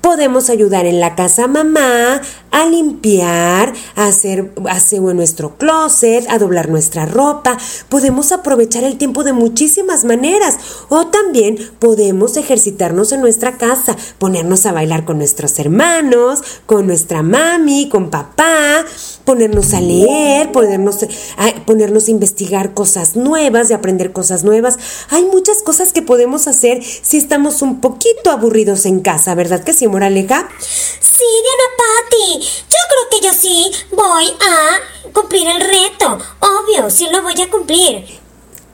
Podemos 0.00 0.50
ayudar 0.50 0.84
en 0.84 1.00
la 1.00 1.14
casa 1.14 1.46
mamá 1.46 2.20
a 2.54 2.66
limpiar, 2.66 3.72
a 3.96 4.06
hacer 4.06 4.52
aseo 4.68 5.10
en 5.10 5.16
nuestro 5.16 5.56
closet, 5.56 6.26
a 6.28 6.38
doblar 6.38 6.68
nuestra 6.68 7.06
ropa. 7.06 7.56
Podemos 7.88 8.32
aprovechar 8.32 8.84
el 8.84 8.98
tiempo 8.98 9.24
de 9.24 9.32
muchísimas 9.32 10.04
maneras. 10.04 10.56
O 10.88 11.06
también 11.06 11.58
podemos 11.78 12.36
ejercitarnos 12.36 13.12
en 13.12 13.20
nuestra 13.20 13.56
casa, 13.56 13.96
ponernos 14.18 14.66
a 14.66 14.72
bailar 14.72 15.04
con 15.04 15.18
nuestros 15.18 15.58
hermanos, 15.58 16.42
con 16.66 16.86
nuestra 16.86 17.22
mami, 17.22 17.88
con 17.88 18.10
papá, 18.10 18.84
ponernos 19.24 19.74
a 19.74 19.80
leer, 19.80 20.52
ponernos 20.52 21.02
a, 21.02 21.64
ponernos 21.64 22.08
a 22.08 22.10
investigar 22.10 22.74
cosas 22.74 23.16
nuevas, 23.16 23.68
de 23.68 23.74
aprender 23.74 24.12
cosas 24.12 24.44
nuevas. 24.44 24.78
Hay 25.10 25.24
muchas 25.24 25.62
cosas 25.62 25.92
que 25.92 26.02
podemos 26.02 26.46
hacer 26.46 26.82
si 26.82 27.16
estamos 27.16 27.62
un 27.62 27.80
poquito 27.80 28.30
aburridos 28.30 28.86
en 28.86 29.00
casa, 29.00 29.34
¿verdad 29.34 29.64
que 29.64 29.72
sí? 29.72 29.88
moraleja? 29.88 30.48
Sí, 30.60 31.24
Diana 31.42 31.68
Patti. 31.78 32.43
Yo 32.44 32.78
creo 32.88 33.20
que 33.20 33.26
yo 33.26 33.32
sí 33.32 33.70
voy 33.92 34.26
a 34.26 35.10
cumplir 35.12 35.46
el 35.48 35.60
reto. 35.60 36.18
Obvio, 36.40 36.90
sí 36.90 37.08
lo 37.12 37.22
voy 37.22 37.40
a 37.40 37.50
cumplir. 37.50 38.04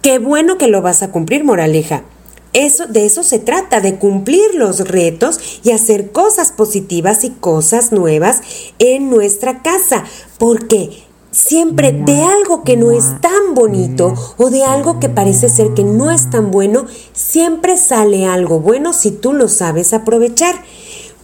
Qué 0.02 0.18
bueno 0.18 0.58
que 0.58 0.68
lo 0.68 0.82
vas 0.82 1.02
a 1.02 1.10
cumplir, 1.10 1.44
moraleja. 1.44 2.04
Eso, 2.52 2.86
de 2.86 3.06
eso 3.06 3.22
se 3.22 3.38
trata, 3.38 3.80
de 3.80 3.98
cumplir 3.98 4.54
los 4.54 4.80
retos 4.80 5.38
y 5.62 5.70
hacer 5.70 6.10
cosas 6.10 6.50
positivas 6.50 7.22
y 7.22 7.30
cosas 7.30 7.92
nuevas 7.92 8.40
en 8.78 9.08
nuestra 9.08 9.62
casa. 9.62 10.04
Porque 10.38 11.04
siempre 11.30 11.92
de 11.92 12.22
algo 12.22 12.64
que 12.64 12.76
no 12.76 12.90
es 12.90 13.20
tan 13.20 13.54
bonito 13.54 14.14
o 14.36 14.50
de 14.50 14.64
algo 14.64 14.98
que 14.98 15.08
parece 15.08 15.48
ser 15.48 15.74
que 15.74 15.84
no 15.84 16.10
es 16.10 16.30
tan 16.30 16.50
bueno, 16.50 16.86
siempre 17.12 17.76
sale 17.76 18.26
algo 18.26 18.58
bueno 18.58 18.92
si 18.92 19.12
tú 19.12 19.32
lo 19.32 19.46
sabes 19.48 19.92
aprovechar. 19.92 20.64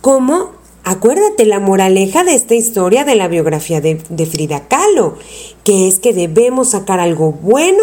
¿Cómo? 0.00 0.52
Acuérdate 0.88 1.46
la 1.46 1.58
moraleja 1.58 2.22
de 2.22 2.36
esta 2.36 2.54
historia 2.54 3.04
de 3.04 3.16
la 3.16 3.26
biografía 3.26 3.80
de, 3.80 4.00
de 4.08 4.24
Frida 4.24 4.68
Kahlo, 4.68 5.18
que 5.64 5.88
es 5.88 5.98
que 5.98 6.12
debemos 6.12 6.70
sacar 6.70 7.00
algo 7.00 7.32
bueno 7.32 7.82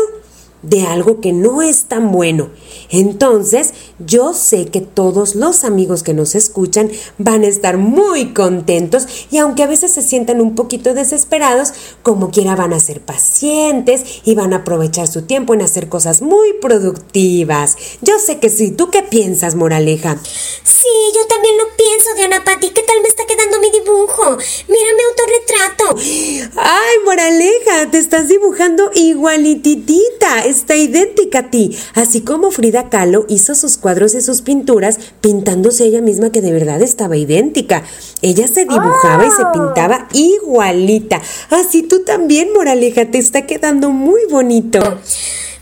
de 0.61 0.83
algo 0.87 1.19
que 1.19 1.33
no 1.33 1.61
es 1.61 1.83
tan 1.87 2.13
bueno. 2.13 2.47
Entonces, 2.89 3.73
yo 4.05 4.33
sé 4.33 4.65
que 4.65 4.81
todos 4.81 5.35
los 5.35 5.63
amigos 5.63 6.03
que 6.03 6.13
nos 6.13 6.35
escuchan 6.35 6.91
van 7.17 7.43
a 7.43 7.47
estar 7.47 7.77
muy 7.77 8.33
contentos 8.33 9.07
y 9.31 9.37
aunque 9.37 9.63
a 9.63 9.67
veces 9.67 9.91
se 9.91 10.01
sientan 10.01 10.41
un 10.41 10.55
poquito 10.55 10.93
desesperados, 10.93 11.73
como 12.01 12.31
quiera 12.31 12.55
van 12.55 12.73
a 12.73 12.79
ser 12.79 13.01
pacientes 13.01 14.21
y 14.23 14.35
van 14.35 14.53
a 14.53 14.57
aprovechar 14.57 15.07
su 15.07 15.23
tiempo 15.23 15.53
en 15.53 15.61
hacer 15.61 15.89
cosas 15.89 16.21
muy 16.21 16.53
productivas. 16.61 17.77
Yo 18.01 18.19
sé 18.19 18.39
que 18.39 18.49
sí. 18.49 18.71
¿Tú 18.71 18.89
qué 18.89 19.03
piensas, 19.03 19.55
Moraleja? 19.55 20.17
Sí, 20.23 20.89
yo 21.15 21.25
también 21.27 21.57
lo 21.57 21.63
pienso, 21.75 22.09
Diana 22.15 22.43
Pati. 22.43 22.69
¿Qué 22.69 22.83
tal 22.83 23.01
me 23.01 23.07
está 23.07 23.23
quedando 23.25 23.59
mi 23.59 23.71
dibujo? 23.71 24.37
Mira 24.67 24.89
mi 24.97 25.03
autorretrato. 25.09 26.53
Ay, 26.57 26.95
Moraleja, 27.05 27.91
te 27.91 27.97
estás 27.97 28.27
dibujando 28.27 28.91
igualititita 28.93 30.23
está 30.45 30.75
idéntica 30.75 31.39
a 31.39 31.49
ti, 31.49 31.77
así 31.93 32.21
como 32.21 32.51
Frida 32.51 32.89
Kahlo 32.89 33.25
hizo 33.29 33.55
sus 33.55 33.77
cuadros 33.77 33.92
y 33.93 34.21
sus 34.21 34.41
pinturas 34.41 34.97
pintándose 35.21 35.85
ella 35.85 36.01
misma 36.01 36.31
que 36.31 36.41
de 36.41 36.51
verdad 36.51 36.81
estaba 36.81 37.15
idéntica. 37.15 37.83
Ella 38.21 38.47
se 38.47 38.65
dibujaba 38.65 39.25
y 39.25 39.31
se 39.31 39.43
pintaba 39.53 40.07
igualita. 40.13 41.21
Así 41.49 41.83
tú 41.83 42.03
también, 42.03 42.51
Moraleja, 42.53 43.05
te 43.05 43.19
está 43.19 43.45
quedando 43.45 43.89
muy 43.89 44.21
bonito. 44.29 44.79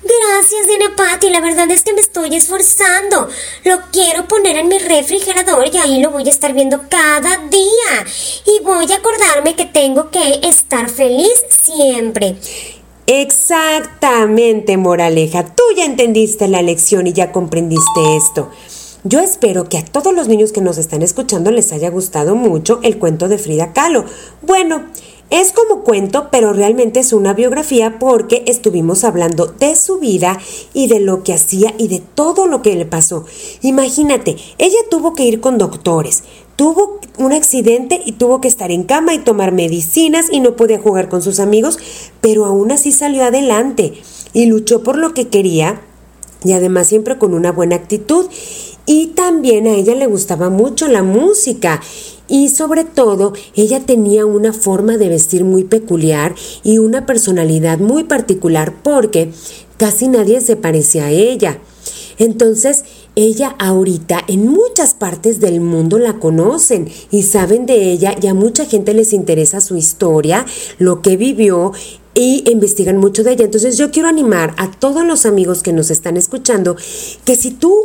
Gracias, 0.04 0.67
Diana 0.67 0.96
Patti. 0.96 1.30
La 1.30 1.41
verdad 1.41 1.70
es 1.70 1.84
que 1.84 1.94
me 1.94 2.02
estoy 2.02 2.36
esforzando. 2.36 3.30
Lo 3.65 3.82
quiero 3.91 4.28
poner 4.28 4.58
en 4.58 4.67
mi 4.67 4.80
refrigerador 4.80 5.70
y 5.72 5.78
ahí 5.78 6.02
lo 6.02 6.10
voy 6.10 6.28
a 6.28 6.32
estar 6.32 6.54
viendo 6.54 6.82
cada 6.89 7.38
día. 7.50 8.06
Y 8.46 8.63
voy 8.63 8.91
a 8.91 8.96
acordarme 8.96 9.56
que 9.56 9.65
tengo 9.65 10.10
que 10.10 10.41
estar 10.44 10.89
feliz 10.89 11.44
siempre. 11.50 12.36
Exactamente, 13.13 14.78
moraleja. 14.78 15.43
Tú 15.43 15.63
ya 15.76 15.84
entendiste 15.84 16.47
la 16.47 16.62
lección 16.62 17.08
y 17.08 17.12
ya 17.12 17.34
comprendiste 17.34 18.15
esto. 18.15 18.47
Yo 19.04 19.19
espero 19.19 19.67
que 19.67 19.78
a 19.78 19.84
todos 19.84 20.13
los 20.13 20.30
niños 20.30 20.54
que 20.54 20.62
nos 20.62 20.78
están 20.78 21.02
escuchando 21.02 21.52
les 21.52 21.74
haya 21.74 21.89
gustado 21.89 22.36
mucho 22.36 22.80
el 22.84 23.00
cuento 23.00 23.28
de 23.28 23.38
Frida 23.38 23.74
Kahlo. 23.74 24.06
Bueno, 24.41 24.86
es 25.32 25.54
como 25.54 25.84
cuento, 25.84 26.28
pero 26.30 26.52
realmente 26.52 27.00
es 27.00 27.12
una 27.12 27.34
biografía 27.34 28.00
porque 28.00 28.43
estuvimos 28.47 29.06
hablando 29.06 29.45
de 29.45 29.78
su 29.78 30.00
vida 30.00 30.38
y 30.74 30.88
de 30.88 31.00
lo 31.00 31.24
que 31.24 31.34
hacía 31.34 31.74
y 31.78 31.89
de 31.89 32.00
todo 32.00 32.47
lo 32.47 32.62
que 32.62 32.76
le 32.76 32.86
pasó. 32.86 33.26
Imagínate, 33.62 34.36
ella 34.58 34.80
tuvo 34.89 35.15
que 35.15 35.24
ir 35.24 35.39
con 35.39 35.58
doctores, 35.58 36.24
tuvo 36.62 37.00
un 37.17 37.34
accidente 37.34 38.00
y 38.06 38.12
tuvo 38.12 38.39
que 38.39 38.47
estar 38.47 38.69
en 38.69 38.84
cama 38.84 39.15
y 39.15 39.17
tomar 39.17 39.52
medicinas 39.52 40.28
y 40.32 40.41
no 40.41 40.56
podía 40.56 40.78
jugar 40.78 41.10
con 41.10 41.24
sus 41.24 41.39
amigos, 41.39 41.80
pero 42.21 42.45
aún 42.45 42.71
así 42.71 42.91
salió 42.91 43.24
adelante 43.24 43.93
y 44.32 44.45
luchó 44.45 44.84
por 44.84 44.95
lo 44.95 45.15
que 45.15 45.28
quería 45.28 45.82
y 46.43 46.52
además 46.52 46.86
siempre 46.86 47.17
con 47.17 47.34
una 47.34 47.52
buena 47.52 47.78
actitud. 47.78 48.28
Y 48.86 49.08
también 49.08 49.65
a 49.65 49.74
ella 49.74 49.95
le 49.95 50.06
gustaba 50.06 50.52
mucho 50.52 50.88
la 50.88 51.02
música 51.02 51.82
y 52.28 52.50
sobre 52.50 52.84
todo 52.84 53.34
ella 53.56 53.80
tenía 53.80 54.28
una 54.28 54.54
forma 54.54 54.97
de 54.97 55.10
vestir 55.10 55.43
muy 55.43 55.63
peculiar 55.63 56.36
y 56.63 56.78
una 56.78 57.08
personalidad 57.08 57.80
muy 57.80 58.04
particular 58.04 58.76
porque 58.84 59.32
casi 59.78 60.08
nadie 60.08 60.41
se 60.41 60.58
parecía 60.58 61.06
a 61.06 61.10
ella. 61.10 61.58
Entonces, 62.19 62.84
ella 63.15 63.56
ahorita 63.60 64.21
en 64.28 64.47
muchas 64.47 64.93
partes 64.93 65.39
del 65.39 65.60
mundo 65.60 66.00
la 66.00 66.19
conocen 66.19 66.89
y 67.12 67.24
saben 67.24 67.65
de 67.65 67.91
ella 67.91 68.15
y 68.21 68.28
a 68.28 68.34
mucha 68.34 68.65
gente 68.65 68.93
les 68.93 69.13
interesa 69.13 69.60
su 69.60 69.76
historia, 69.76 70.45
lo 70.78 71.02
que 71.02 71.17
vivió 71.17 71.74
y 72.13 72.43
investigan 72.50 72.97
mucho 72.97 73.24
de 73.24 73.34
ella. 73.34 73.45
Entonces 73.45 73.78
yo 73.78 73.91
quiero 73.91 74.10
animar 74.10 74.54
a 74.58 74.71
todos 74.71 75.06
los 75.06 75.26
amigos 75.26 75.63
que 75.63 75.74
nos 75.74 75.91
están 75.91 76.17
escuchando 76.17 76.76
que 77.26 77.36
si 77.36 77.52
tú 77.52 77.76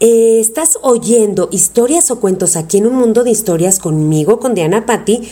eh, 0.00 0.38
estás 0.40 0.78
oyendo 0.82 1.48
historias 1.52 2.10
o 2.10 2.20
cuentos 2.20 2.56
aquí 2.56 2.78
en 2.78 2.86
un 2.86 2.96
mundo 2.96 3.24
de 3.24 3.30
historias 3.30 3.78
conmigo, 3.78 4.38
con 4.38 4.54
Diana 4.54 4.86
Patti, 4.86 5.28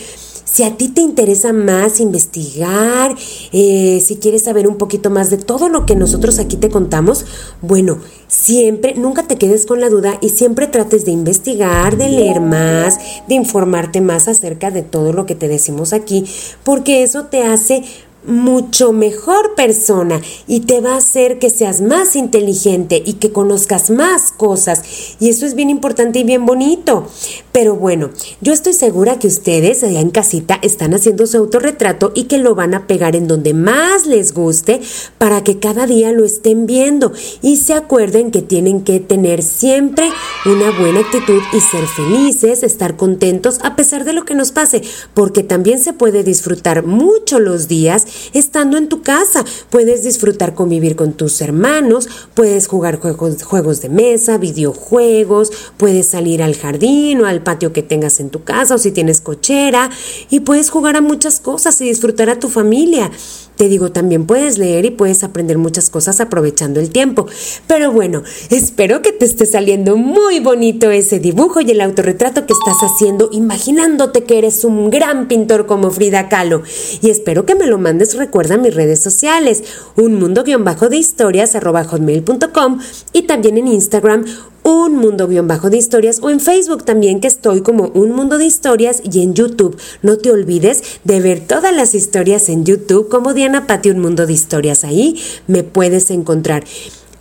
si 0.55 0.63
a 0.63 0.77
ti 0.77 0.87
te 0.87 1.01
interesa 1.01 1.51
más 1.51 1.99
investigar, 1.99 3.13
eh, 3.51 4.01
si 4.01 4.15
quieres 4.15 4.43
saber 4.43 4.69
un 4.69 4.77
poquito 4.77 5.09
más 5.09 5.29
de 5.29 5.35
todo 5.35 5.67
lo 5.67 5.85
que 5.85 5.97
nosotros 5.97 6.39
aquí 6.39 6.55
te 6.55 6.69
contamos, 6.69 7.25
bueno, 7.61 7.97
siempre, 8.29 8.93
nunca 8.95 9.23
te 9.23 9.35
quedes 9.35 9.65
con 9.65 9.81
la 9.81 9.89
duda 9.89 10.17
y 10.21 10.29
siempre 10.29 10.67
trates 10.67 11.03
de 11.03 11.11
investigar, 11.11 11.97
de 11.97 12.07
leer 12.07 12.39
más, 12.39 12.97
de 13.27 13.35
informarte 13.35 13.99
más 13.99 14.29
acerca 14.29 14.71
de 14.71 14.81
todo 14.81 15.11
lo 15.11 15.25
que 15.25 15.35
te 15.35 15.49
decimos 15.49 15.91
aquí, 15.91 16.23
porque 16.63 17.03
eso 17.03 17.25
te 17.25 17.43
hace 17.43 17.83
mucho 18.27 18.91
mejor 18.91 19.55
persona 19.55 20.21
y 20.47 20.61
te 20.61 20.81
va 20.81 20.93
a 20.93 20.97
hacer 20.97 21.39
que 21.39 21.49
seas 21.49 21.81
más 21.81 22.15
inteligente 22.15 23.01
y 23.05 23.13
que 23.13 23.31
conozcas 23.31 23.89
más 23.89 24.31
cosas. 24.31 25.15
Y 25.19 25.29
eso 25.29 25.45
es 25.45 25.55
bien 25.55 25.69
importante 25.69 26.19
y 26.19 26.23
bien 26.23 26.45
bonito. 26.45 27.07
Pero 27.51 27.75
bueno, 27.75 28.09
yo 28.41 28.53
estoy 28.53 28.73
segura 28.73 29.19
que 29.19 29.27
ustedes 29.27 29.83
allá 29.83 29.99
en 29.99 30.09
casita 30.09 30.59
están 30.61 30.93
haciendo 30.93 31.27
su 31.27 31.37
autorretrato 31.37 32.11
y 32.15 32.23
que 32.23 32.37
lo 32.37 32.55
van 32.55 32.73
a 32.73 32.87
pegar 32.87 33.15
en 33.15 33.27
donde 33.27 33.53
más 33.53 34.05
les 34.05 34.33
guste 34.33 34.81
para 35.17 35.43
que 35.43 35.59
cada 35.59 35.87
día 35.87 36.11
lo 36.11 36.25
estén 36.25 36.65
viendo 36.65 37.13
y 37.41 37.57
se 37.57 37.73
acuerden 37.73 38.31
que 38.31 38.41
tienen 38.41 38.83
que 38.83 38.99
tener 38.99 39.43
siempre 39.43 40.09
una 40.45 40.71
buena 40.77 41.01
actitud 41.01 41.41
y 41.53 41.59
ser 41.59 41.85
felices, 41.87 42.63
estar 42.63 42.95
contentos 42.95 43.59
a 43.63 43.75
pesar 43.75 44.03
de 44.03 44.13
lo 44.13 44.25
que 44.25 44.35
nos 44.35 44.51
pase, 44.51 44.81
porque 45.13 45.43
también 45.43 45.79
se 45.79 45.93
puede 45.93 46.23
disfrutar 46.23 46.85
mucho 46.85 47.39
los 47.39 47.67
días 47.67 48.05
estando 48.33 48.77
en 48.77 48.89
tu 48.89 49.01
casa. 49.01 49.45
Puedes 49.69 50.03
disfrutar 50.03 50.53
convivir 50.55 50.95
con 50.95 51.13
tus 51.13 51.41
hermanos, 51.41 52.07
puedes 52.33 52.67
jugar 52.67 52.99
juegos, 52.99 53.81
de 53.81 53.89
mesa, 53.89 54.37
videojuegos, 54.37 55.51
puedes 55.77 56.07
salir 56.07 56.41
al 56.43 56.55
jardín 56.55 57.21
o 57.21 57.25
al 57.25 57.41
patio 57.41 57.73
que 57.73 57.83
tengas 57.83 58.19
en 58.19 58.29
tu 58.29 58.43
casa 58.43 58.75
o 58.75 58.77
si 58.77 58.91
tienes 58.91 59.21
cochera 59.21 59.89
y 60.29 60.41
puedes 60.41 60.69
jugar 60.69 60.95
a 60.95 61.01
muchas 61.01 61.39
cosas 61.39 61.79
y 61.81 61.85
disfrutar 61.85 62.29
a 62.29 62.39
tu 62.39 62.49
familia. 62.49 63.11
Te 63.57 63.69
digo, 63.69 63.91
también 63.91 64.25
puedes 64.25 64.57
leer 64.57 64.85
y 64.85 64.91
puedes 64.91 65.23
aprender 65.23 65.57
muchas 65.57 65.89
cosas 65.89 66.19
aprovechando 66.19 66.79
el 66.79 66.89
tiempo. 66.89 67.27
Pero 67.67 67.91
bueno, 67.91 68.23
espero 68.49 69.01
que 69.01 69.11
te 69.11 69.25
esté 69.25 69.45
saliendo 69.45 69.97
muy 69.97 70.39
bonito 70.39 70.91
ese 70.91 71.19
dibujo 71.19 71.61
y 71.61 71.71
el 71.71 71.81
autorretrato 71.81 72.45
que 72.45 72.53
estás 72.53 72.77
haciendo, 72.81 73.29
imaginándote 73.31 74.23
que 74.23 74.37
eres 74.37 74.63
un 74.63 74.89
gran 74.89 75.27
pintor 75.27 75.65
como 75.65 75.91
Frida 75.91 76.29
Kahlo. 76.29 76.63
Y 77.01 77.09
espero 77.09 77.45
que 77.45 77.55
me 77.55 77.67
lo 77.67 77.77
mandes, 77.77 78.15
recuerda 78.15 78.57
mis 78.57 78.75
redes 78.75 79.01
sociales, 79.01 79.63
un 79.95 80.15
mundo-de 80.15 80.97
historias 80.97 81.55
hotmail.com 81.55 82.79
y 83.13 83.23
también 83.23 83.57
en 83.57 83.67
Instagram 83.67 84.25
un 84.65 84.95
mundo 84.97 85.27
guion 85.27 85.47
bajo 85.47 85.69
de 85.69 85.77
historias 85.77 86.19
o 86.23 86.31
en 86.31 86.39
Facebook 86.39 86.83
también 86.83 87.19
que 87.19 87.27
estoy 87.27 87.61
como 87.61 87.89
un 87.89 88.11
mundo 88.11 88.39
de 88.39 88.45
historias 88.45 89.01
y 89.03 89.21
en 89.21 89.35
YouTube. 89.35 89.79
No 90.01 90.17
te 90.17 90.31
olvides 90.31 90.99
de 91.03 91.21
ver 91.21 91.39
todas 91.39 91.73
las 91.73 91.93
historias 91.93 92.49
en 92.49 92.65
YouTube 92.65 93.07
como 93.07 93.35
Diana 93.35 93.67
Pati 93.67 93.91
un 93.91 93.99
mundo 93.99 94.25
de 94.25 94.33
historias. 94.33 94.83
Ahí 94.83 95.21
me 95.45 95.63
puedes 95.63 96.09
encontrar. 96.09 96.63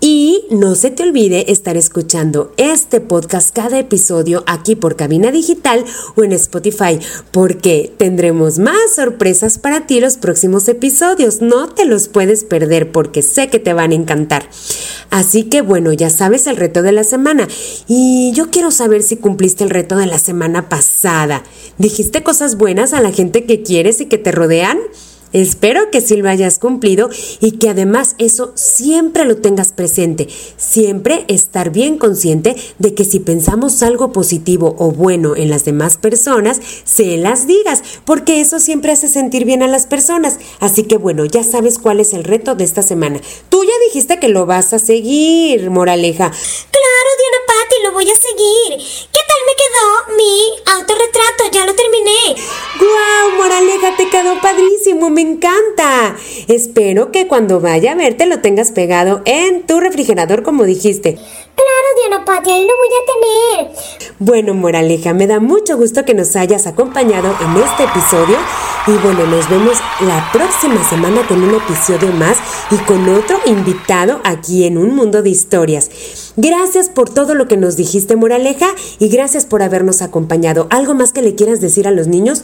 Y 0.06 0.44
no 0.50 0.74
se 0.74 0.90
te 0.90 1.02
olvide 1.02 1.50
estar 1.50 1.78
escuchando 1.78 2.52
este 2.58 3.00
podcast 3.00 3.56
cada 3.56 3.78
episodio 3.78 4.44
aquí 4.46 4.76
por 4.76 4.96
Cabina 4.96 5.32
Digital 5.32 5.82
o 6.14 6.22
en 6.22 6.32
Spotify, 6.32 6.98
porque 7.30 7.90
tendremos 7.96 8.58
más 8.58 8.96
sorpresas 8.96 9.56
para 9.56 9.86
ti 9.86 10.00
los 10.00 10.18
próximos 10.18 10.68
episodios. 10.68 11.40
No 11.40 11.70
te 11.70 11.86
los 11.86 12.08
puedes 12.08 12.44
perder 12.44 12.92
porque 12.92 13.22
sé 13.22 13.48
que 13.48 13.58
te 13.58 13.72
van 13.72 13.92
a 13.92 13.94
encantar. 13.94 14.46
Así 15.08 15.44
que 15.44 15.62
bueno, 15.62 15.90
ya 15.94 16.10
sabes 16.10 16.46
el 16.48 16.58
reto 16.58 16.82
de 16.82 16.92
la 16.92 17.04
semana. 17.04 17.48
Y 17.88 18.30
yo 18.34 18.50
quiero 18.50 18.70
saber 18.72 19.02
si 19.02 19.16
cumpliste 19.16 19.64
el 19.64 19.70
reto 19.70 19.96
de 19.96 20.04
la 20.04 20.18
semana 20.18 20.68
pasada. 20.68 21.44
¿Dijiste 21.78 22.22
cosas 22.22 22.58
buenas 22.58 22.92
a 22.92 23.00
la 23.00 23.10
gente 23.10 23.46
que 23.46 23.62
quieres 23.62 24.02
y 24.02 24.06
que 24.06 24.18
te 24.18 24.32
rodean? 24.32 24.76
Espero 25.34 25.90
que 25.90 26.00
sí 26.00 26.16
lo 26.16 26.28
hayas 26.28 26.60
cumplido 26.60 27.10
y 27.40 27.58
que 27.58 27.68
además 27.68 28.14
eso 28.18 28.52
siempre 28.54 29.24
lo 29.24 29.38
tengas 29.38 29.72
presente. 29.72 30.28
Siempre 30.56 31.24
estar 31.26 31.70
bien 31.70 31.98
consciente 31.98 32.54
de 32.78 32.94
que 32.94 33.04
si 33.04 33.18
pensamos 33.18 33.82
algo 33.82 34.12
positivo 34.12 34.76
o 34.78 34.92
bueno 34.92 35.34
en 35.34 35.50
las 35.50 35.64
demás 35.64 35.96
personas, 35.96 36.60
se 36.84 37.16
las 37.16 37.48
digas, 37.48 37.82
porque 38.04 38.40
eso 38.40 38.60
siempre 38.60 38.92
hace 38.92 39.08
sentir 39.08 39.44
bien 39.44 39.64
a 39.64 39.66
las 39.66 39.86
personas. 39.86 40.38
Así 40.60 40.84
que 40.84 40.98
bueno, 40.98 41.24
ya 41.24 41.42
sabes 41.42 41.80
cuál 41.80 41.98
es 41.98 42.12
el 42.12 42.22
reto 42.22 42.54
de 42.54 42.62
esta 42.62 42.82
semana. 42.82 43.20
Tú 43.48 43.64
ya 43.64 43.72
dijiste 43.88 44.20
que 44.20 44.28
lo 44.28 44.46
vas 44.46 44.72
a 44.72 44.78
seguir, 44.78 45.68
moraleja. 45.68 46.30
Claro, 46.30 47.10
Diana 47.18 47.38
Patti, 47.48 47.82
lo 47.82 47.92
voy 47.92 48.04
a 48.08 48.14
seguir. 48.14 48.86
¿Qué 49.10 49.20
tal 49.26 49.40
me 49.48 49.54
quedó 49.58 50.16
mi 50.16 50.34
autorretrato? 50.76 51.50
Ya 51.52 51.66
lo 51.66 51.74
terminé. 51.74 52.40
¡Guau, 52.78 53.36
moraleja, 53.36 53.96
te 53.96 54.08
quedó 54.08 54.40
padrísimo! 54.40 55.10
Me 55.10 55.23
encanta. 55.24 56.16
Espero 56.48 57.10
que 57.10 57.26
cuando 57.26 57.60
vaya 57.60 57.92
a 57.92 57.96
verte 57.96 58.26
lo 58.26 58.40
tengas 58.40 58.72
pegado 58.72 59.22
en 59.24 59.62
tu 59.66 59.80
refrigerador 59.80 60.42
como 60.42 60.64
dijiste. 60.64 61.18
Ahí 62.16 62.66
lo 62.66 62.74
voy 62.76 62.88
a 63.00 63.66
tener. 63.66 64.14
Bueno, 64.20 64.54
moraleja, 64.54 65.12
me 65.14 65.26
da 65.26 65.40
mucho 65.40 65.76
gusto 65.76 66.04
que 66.04 66.14
nos 66.14 66.36
hayas 66.36 66.66
acompañado 66.68 67.34
en 67.40 67.56
este 67.60 67.84
episodio. 67.84 68.36
Y 68.86 68.92
bueno, 68.98 69.26
nos 69.26 69.48
vemos 69.50 69.78
la 70.00 70.30
próxima 70.32 70.88
semana 70.88 71.26
con 71.26 71.42
un 71.42 71.54
episodio 71.54 72.12
más 72.12 72.38
y 72.70 72.76
con 72.84 73.08
otro 73.08 73.40
invitado 73.46 74.20
aquí 74.24 74.64
en 74.64 74.78
Un 74.78 74.94
Mundo 74.94 75.22
de 75.22 75.30
Historias. 75.30 75.90
Gracias 76.36 76.88
por 76.88 77.08
todo 77.12 77.34
lo 77.34 77.48
que 77.48 77.56
nos 77.56 77.76
dijiste, 77.76 78.14
moraleja, 78.14 78.68
y 79.00 79.08
gracias 79.08 79.44
por 79.44 79.62
habernos 79.62 80.00
acompañado. 80.00 80.68
¿Algo 80.70 80.94
más 80.94 81.12
que 81.12 81.22
le 81.22 81.34
quieras 81.34 81.60
decir 81.60 81.88
a 81.88 81.90
los 81.90 82.06
niños? 82.06 82.42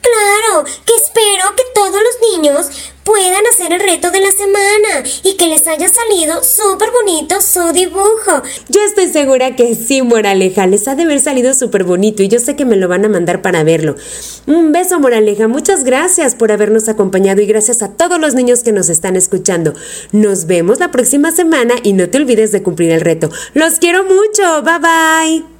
Claro, 0.00 0.64
que 0.64 0.94
espero 0.94 1.56
que 1.56 1.64
todos 1.74 1.90
los 1.92 2.38
niños 2.38 2.92
puedan 3.08 3.46
hacer 3.50 3.72
el 3.72 3.80
reto 3.80 4.10
de 4.10 4.20
la 4.20 4.30
semana 4.30 5.08
y 5.22 5.34
que 5.36 5.46
les 5.46 5.66
haya 5.66 5.88
salido 5.88 6.44
súper 6.44 6.90
bonito 6.90 7.40
su 7.40 7.72
dibujo. 7.72 8.42
Yo 8.68 8.82
estoy 8.82 9.08
segura 9.08 9.56
que 9.56 9.74
sí, 9.74 10.02
Moraleja, 10.02 10.66
les 10.66 10.86
ha 10.88 10.94
de 10.94 11.04
haber 11.04 11.20
salido 11.20 11.54
súper 11.54 11.84
bonito 11.84 12.22
y 12.22 12.28
yo 12.28 12.38
sé 12.38 12.54
que 12.54 12.66
me 12.66 12.76
lo 12.76 12.86
van 12.86 13.06
a 13.06 13.08
mandar 13.08 13.40
para 13.40 13.64
verlo. 13.64 13.96
Un 14.46 14.72
beso, 14.72 15.00
Moraleja, 15.00 15.48
muchas 15.48 15.84
gracias 15.84 16.34
por 16.34 16.52
habernos 16.52 16.90
acompañado 16.90 17.40
y 17.40 17.46
gracias 17.46 17.80
a 17.80 17.92
todos 17.92 18.20
los 18.20 18.34
niños 18.34 18.62
que 18.62 18.72
nos 18.72 18.90
están 18.90 19.16
escuchando. 19.16 19.72
Nos 20.12 20.44
vemos 20.44 20.78
la 20.78 20.90
próxima 20.90 21.30
semana 21.30 21.76
y 21.82 21.94
no 21.94 22.10
te 22.10 22.18
olvides 22.18 22.52
de 22.52 22.62
cumplir 22.62 22.90
el 22.90 23.00
reto. 23.00 23.30
Los 23.54 23.78
quiero 23.78 24.04
mucho, 24.04 24.62
bye 24.62 24.78
bye. 24.80 25.57